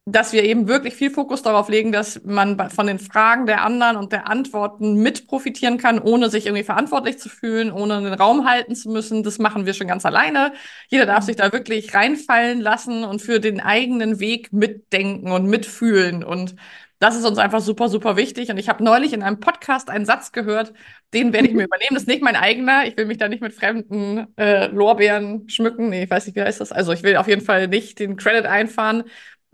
dass 0.07 0.33
wir 0.33 0.43
eben 0.43 0.67
wirklich 0.67 0.93
viel 0.93 1.09
Fokus 1.09 1.41
darauf 1.41 1.67
legen, 1.67 1.91
dass 1.91 2.21
man 2.23 2.69
von 2.69 2.85
den 2.85 2.99
Fragen 2.99 3.47
der 3.47 3.63
anderen 3.63 3.97
und 3.97 4.11
der 4.11 4.29
Antworten 4.29 5.01
mit 5.01 5.25
profitieren 5.25 5.79
kann, 5.79 5.97
ohne 5.99 6.29
sich 6.29 6.45
irgendwie 6.45 6.63
verantwortlich 6.63 7.17
zu 7.17 7.27
fühlen, 7.27 7.71
ohne 7.71 8.01
den 8.01 8.13
Raum 8.13 8.47
halten 8.47 8.75
zu 8.75 8.89
müssen. 8.89 9.23
Das 9.23 9.39
machen 9.39 9.65
wir 9.65 9.73
schon 9.73 9.87
ganz 9.87 10.05
alleine. 10.05 10.53
Jeder 10.89 11.07
darf 11.07 11.23
sich 11.23 11.37
da 11.37 11.51
wirklich 11.51 11.95
reinfallen 11.95 12.61
lassen 12.61 13.03
und 13.03 13.19
für 13.23 13.39
den 13.39 13.59
eigenen 13.59 14.19
Weg 14.19 14.53
mitdenken 14.53 15.31
und 15.31 15.47
mitfühlen. 15.47 16.23
Und 16.23 16.55
das 16.99 17.15
ist 17.15 17.25
uns 17.25 17.37
einfach 17.37 17.61
super, 17.61 17.89
super 17.89 18.15
wichtig. 18.15 18.49
Und 18.49 18.57
ich 18.57 18.69
habe 18.69 18.83
neulich 18.83 19.11
in 19.13 19.21
einem 19.23 19.39
Podcast 19.39 19.89
einen 19.89 20.05
Satz 20.05 20.31
gehört, 20.31 20.73
den 21.13 21.33
werde 21.33 21.47
ich 21.47 21.53
mir 21.53 21.63
übernehmen. 21.65 21.93
Das 21.93 22.03
ist 22.03 22.07
nicht 22.07 22.21
mein 22.21 22.35
eigener. 22.35 22.85
Ich 22.85 22.95
will 22.95 23.05
mich 23.05 23.17
da 23.17 23.27
nicht 23.27 23.41
mit 23.41 23.53
fremden 23.53 24.27
äh, 24.37 24.67
Lorbeeren 24.67 25.49
schmücken. 25.49 25.89
Nee, 25.89 26.03
ich 26.03 26.09
weiß 26.09 26.25
nicht, 26.27 26.35
wie 26.35 26.41
heißt 26.41 26.61
das. 26.61 26.71
Also 26.71 26.93
ich 26.93 27.03
will 27.03 27.17
auf 27.17 27.27
jeden 27.27 27.41
Fall 27.43 27.67
nicht 27.67 27.99
den 27.99 28.15
Credit 28.17 28.45
einfahren. 28.45 29.03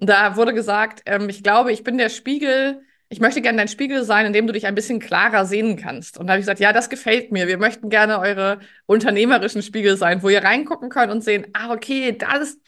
Da 0.01 0.35
wurde 0.35 0.53
gesagt, 0.53 1.03
ähm, 1.05 1.29
ich 1.29 1.43
glaube, 1.43 1.71
ich 1.71 1.83
bin 1.83 1.97
der 1.97 2.09
Spiegel, 2.09 2.81
ich 3.07 3.19
möchte 3.19 3.41
gerne 3.41 3.59
dein 3.59 3.67
Spiegel 3.67 4.03
sein, 4.03 4.25
in 4.25 4.33
dem 4.33 4.47
du 4.47 4.53
dich 4.53 4.65
ein 4.65 4.73
bisschen 4.73 4.99
klarer 4.99 5.45
sehen 5.45 5.77
kannst. 5.77 6.17
Und 6.17 6.27
da 6.27 6.33
habe 6.33 6.39
ich 6.39 6.43
gesagt, 6.43 6.59
ja, 6.59 6.73
das 6.73 6.89
gefällt 6.89 7.31
mir. 7.31 7.47
Wir 7.47 7.57
möchten 7.57 7.89
gerne 7.89 8.19
eure 8.19 8.59
unternehmerischen 8.87 9.61
Spiegel 9.61 9.97
sein, 9.97 10.23
wo 10.23 10.29
ihr 10.29 10.43
reingucken 10.43 10.89
könnt 10.89 11.11
und 11.11 11.23
sehen, 11.23 11.45
ah, 11.53 11.71
okay, 11.71 12.17
das 12.17 12.39
ist, 12.39 12.61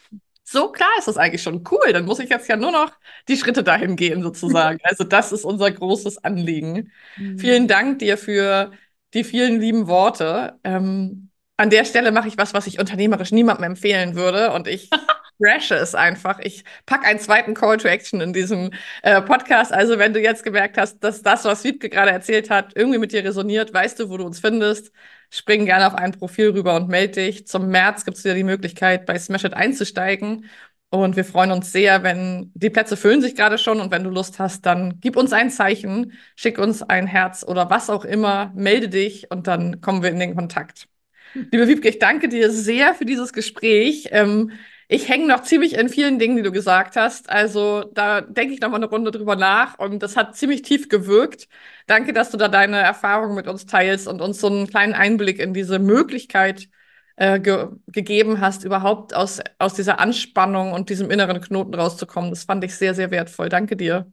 so 0.44 0.70
klar 0.70 0.90
ist 0.98 1.08
das 1.08 1.16
eigentlich 1.16 1.42
schon 1.42 1.64
cool. 1.72 1.92
Dann 1.92 2.04
muss 2.04 2.18
ich 2.18 2.28
jetzt 2.28 2.46
ja 2.48 2.56
nur 2.56 2.70
noch 2.70 2.92
die 3.26 3.36
Schritte 3.36 3.64
dahin 3.64 3.96
gehen, 3.96 4.22
sozusagen. 4.22 4.78
Also 4.84 5.02
das 5.02 5.32
ist 5.32 5.44
unser 5.44 5.70
großes 5.70 6.22
Anliegen. 6.22 6.92
Vielen 7.38 7.66
Dank 7.66 7.98
dir 7.98 8.18
für 8.18 8.70
die 9.14 9.24
vielen 9.24 9.60
lieben 9.60 9.88
Worte. 9.88 10.58
Ähm, 10.62 11.30
an 11.56 11.70
der 11.70 11.84
Stelle 11.84 12.12
mache 12.12 12.28
ich 12.28 12.36
was, 12.36 12.52
was 12.52 12.66
ich 12.66 12.78
unternehmerisch 12.78 13.32
niemandem 13.32 13.64
empfehlen 13.64 14.14
würde. 14.14 14.52
Und 14.52 14.68
ich 14.68 14.90
crashe 15.44 15.74
es 15.74 15.94
einfach. 15.94 16.38
Ich 16.40 16.64
packe 16.86 17.06
einen 17.06 17.18
zweiten 17.18 17.54
Call 17.54 17.76
to 17.76 17.88
Action 17.88 18.20
in 18.20 18.32
diesem 18.32 18.70
äh, 19.02 19.20
Podcast. 19.22 19.72
Also, 19.72 19.98
wenn 19.98 20.12
du 20.12 20.20
jetzt 20.20 20.44
gemerkt 20.44 20.78
hast, 20.78 21.00
dass 21.00 21.22
das, 21.22 21.44
was 21.44 21.64
Wiebke 21.64 21.88
gerade 21.90 22.10
erzählt 22.10 22.50
hat, 22.50 22.72
irgendwie 22.74 22.98
mit 22.98 23.12
dir 23.12 23.24
resoniert, 23.24 23.72
weißt 23.74 24.00
du, 24.00 24.10
wo 24.10 24.16
du 24.16 24.24
uns 24.24 24.40
findest. 24.40 24.92
Spring 25.30 25.66
gerne 25.66 25.86
auf 25.86 25.94
ein 25.94 26.12
Profil 26.12 26.50
rüber 26.50 26.76
und 26.76 26.88
melde 26.88 27.14
dich. 27.22 27.46
Zum 27.46 27.68
März 27.68 28.04
gibt 28.04 28.16
es 28.18 28.24
wieder 28.24 28.34
die 28.34 28.44
Möglichkeit, 28.44 29.06
bei 29.06 29.18
Smash 29.18 29.44
It 29.44 29.54
einzusteigen. 29.54 30.46
Und 30.90 31.16
wir 31.16 31.24
freuen 31.24 31.50
uns 31.50 31.72
sehr, 31.72 32.04
wenn 32.04 32.52
die 32.54 32.70
Plätze 32.70 32.96
füllen 32.96 33.20
sich 33.20 33.34
gerade 33.34 33.58
schon 33.58 33.80
und 33.80 33.90
wenn 33.90 34.04
du 34.04 34.10
Lust 34.10 34.38
hast, 34.38 34.64
dann 34.64 35.00
gib 35.00 35.16
uns 35.16 35.32
ein 35.32 35.50
Zeichen, 35.50 36.12
schick 36.36 36.58
uns 36.58 36.84
ein 36.84 37.08
Herz 37.08 37.44
oder 37.44 37.68
was 37.68 37.90
auch 37.90 38.04
immer, 38.04 38.52
melde 38.54 38.88
dich 38.88 39.28
und 39.28 39.48
dann 39.48 39.80
kommen 39.80 40.04
wir 40.04 40.10
in 40.10 40.20
den 40.20 40.36
Kontakt. 40.36 40.86
Liebe 41.34 41.66
Wiebke, 41.66 41.88
ich 41.88 41.98
danke 41.98 42.28
dir 42.28 42.48
sehr 42.52 42.94
für 42.94 43.04
dieses 43.04 43.32
Gespräch. 43.32 44.08
Ähm, 44.12 44.52
ich 44.94 45.08
hänge 45.08 45.26
noch 45.26 45.42
ziemlich 45.42 45.74
in 45.74 45.88
vielen 45.88 46.18
Dingen, 46.18 46.36
die 46.36 46.42
du 46.42 46.52
gesagt 46.52 46.96
hast. 46.96 47.28
Also 47.28 47.84
da 47.94 48.20
denke 48.20 48.54
ich 48.54 48.60
noch 48.60 48.70
mal 48.70 48.76
eine 48.76 48.86
Runde 48.86 49.10
drüber 49.10 49.36
nach 49.36 49.78
und 49.78 50.02
das 50.02 50.16
hat 50.16 50.36
ziemlich 50.36 50.62
tief 50.62 50.88
gewirkt. 50.88 51.48
Danke, 51.86 52.12
dass 52.12 52.30
du 52.30 52.36
da 52.36 52.48
deine 52.48 52.78
Erfahrungen 52.78 53.34
mit 53.34 53.48
uns 53.48 53.66
teilst 53.66 54.06
und 54.06 54.20
uns 54.20 54.40
so 54.40 54.46
einen 54.46 54.66
kleinen 54.68 54.94
Einblick 54.94 55.40
in 55.40 55.52
diese 55.52 55.78
Möglichkeit 55.80 56.68
äh, 57.16 57.40
ge 57.40 57.68
gegeben 57.88 58.40
hast, 58.40 58.64
überhaupt 58.64 59.14
aus, 59.14 59.40
aus 59.58 59.74
dieser 59.74 59.98
Anspannung 60.00 60.72
und 60.72 60.90
diesem 60.90 61.10
inneren 61.10 61.40
Knoten 61.40 61.74
rauszukommen. 61.74 62.30
Das 62.30 62.44
fand 62.44 62.62
ich 62.64 62.76
sehr, 62.76 62.94
sehr 62.94 63.10
wertvoll. 63.10 63.48
Danke 63.48 63.76
dir. 63.76 64.10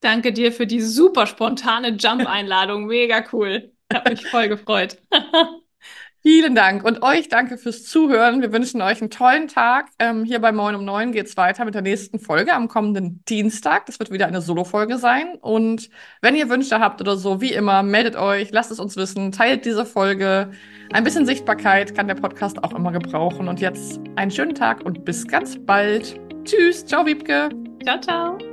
Danke 0.00 0.32
dir 0.32 0.52
für 0.52 0.66
die 0.66 0.80
super 0.80 1.26
spontane 1.26 1.90
Jump-Einladung. 1.96 2.86
Mega 2.86 3.24
cool. 3.32 3.72
Hat 3.92 4.08
mich 4.08 4.26
voll 4.26 4.48
gefreut. 4.48 4.98
Vielen 6.22 6.56
Dank 6.56 6.84
und 6.84 7.02
euch 7.02 7.28
danke 7.28 7.58
fürs 7.58 7.84
Zuhören. 7.84 8.42
Wir 8.42 8.52
wünschen 8.52 8.82
euch 8.82 9.00
einen 9.00 9.10
tollen 9.10 9.46
Tag. 9.46 9.86
Ähm, 10.00 10.24
hier 10.24 10.40
bei 10.40 10.50
Moin 10.50 10.74
um 10.74 10.84
9 10.84 11.12
geht 11.12 11.26
es 11.26 11.36
weiter 11.36 11.64
mit 11.64 11.74
der 11.74 11.82
nächsten 11.82 12.18
Folge 12.18 12.54
am 12.54 12.66
kommenden 12.66 13.22
Dienstag. 13.28 13.86
Das 13.86 14.00
wird 14.00 14.10
wieder 14.10 14.26
eine 14.26 14.40
Solo-Folge 14.40 14.98
sein. 14.98 15.36
Und 15.40 15.90
wenn 16.20 16.34
ihr 16.34 16.48
Wünsche 16.48 16.80
habt 16.80 17.00
oder 17.00 17.16
so, 17.16 17.40
wie 17.40 17.52
immer, 17.52 17.84
meldet 17.84 18.16
euch, 18.16 18.50
lasst 18.50 18.72
es 18.72 18.80
uns 18.80 18.96
wissen, 18.96 19.30
teilt 19.30 19.64
diese 19.64 19.86
Folge. 19.86 20.50
Ein 20.92 21.04
bisschen 21.04 21.24
Sichtbarkeit 21.24 21.94
kann 21.94 22.08
der 22.08 22.16
Podcast 22.16 22.64
auch 22.64 22.74
immer 22.74 22.90
gebrauchen. 22.90 23.46
Und 23.46 23.60
jetzt 23.60 24.00
einen 24.16 24.32
schönen 24.32 24.56
Tag 24.56 24.84
und 24.84 25.04
bis 25.04 25.26
ganz 25.26 25.56
bald. 25.64 26.18
Tschüss. 26.44 26.84
Ciao, 26.84 27.06
Wiebke. 27.06 27.50
Ciao, 27.84 28.00
ciao. 28.00 28.47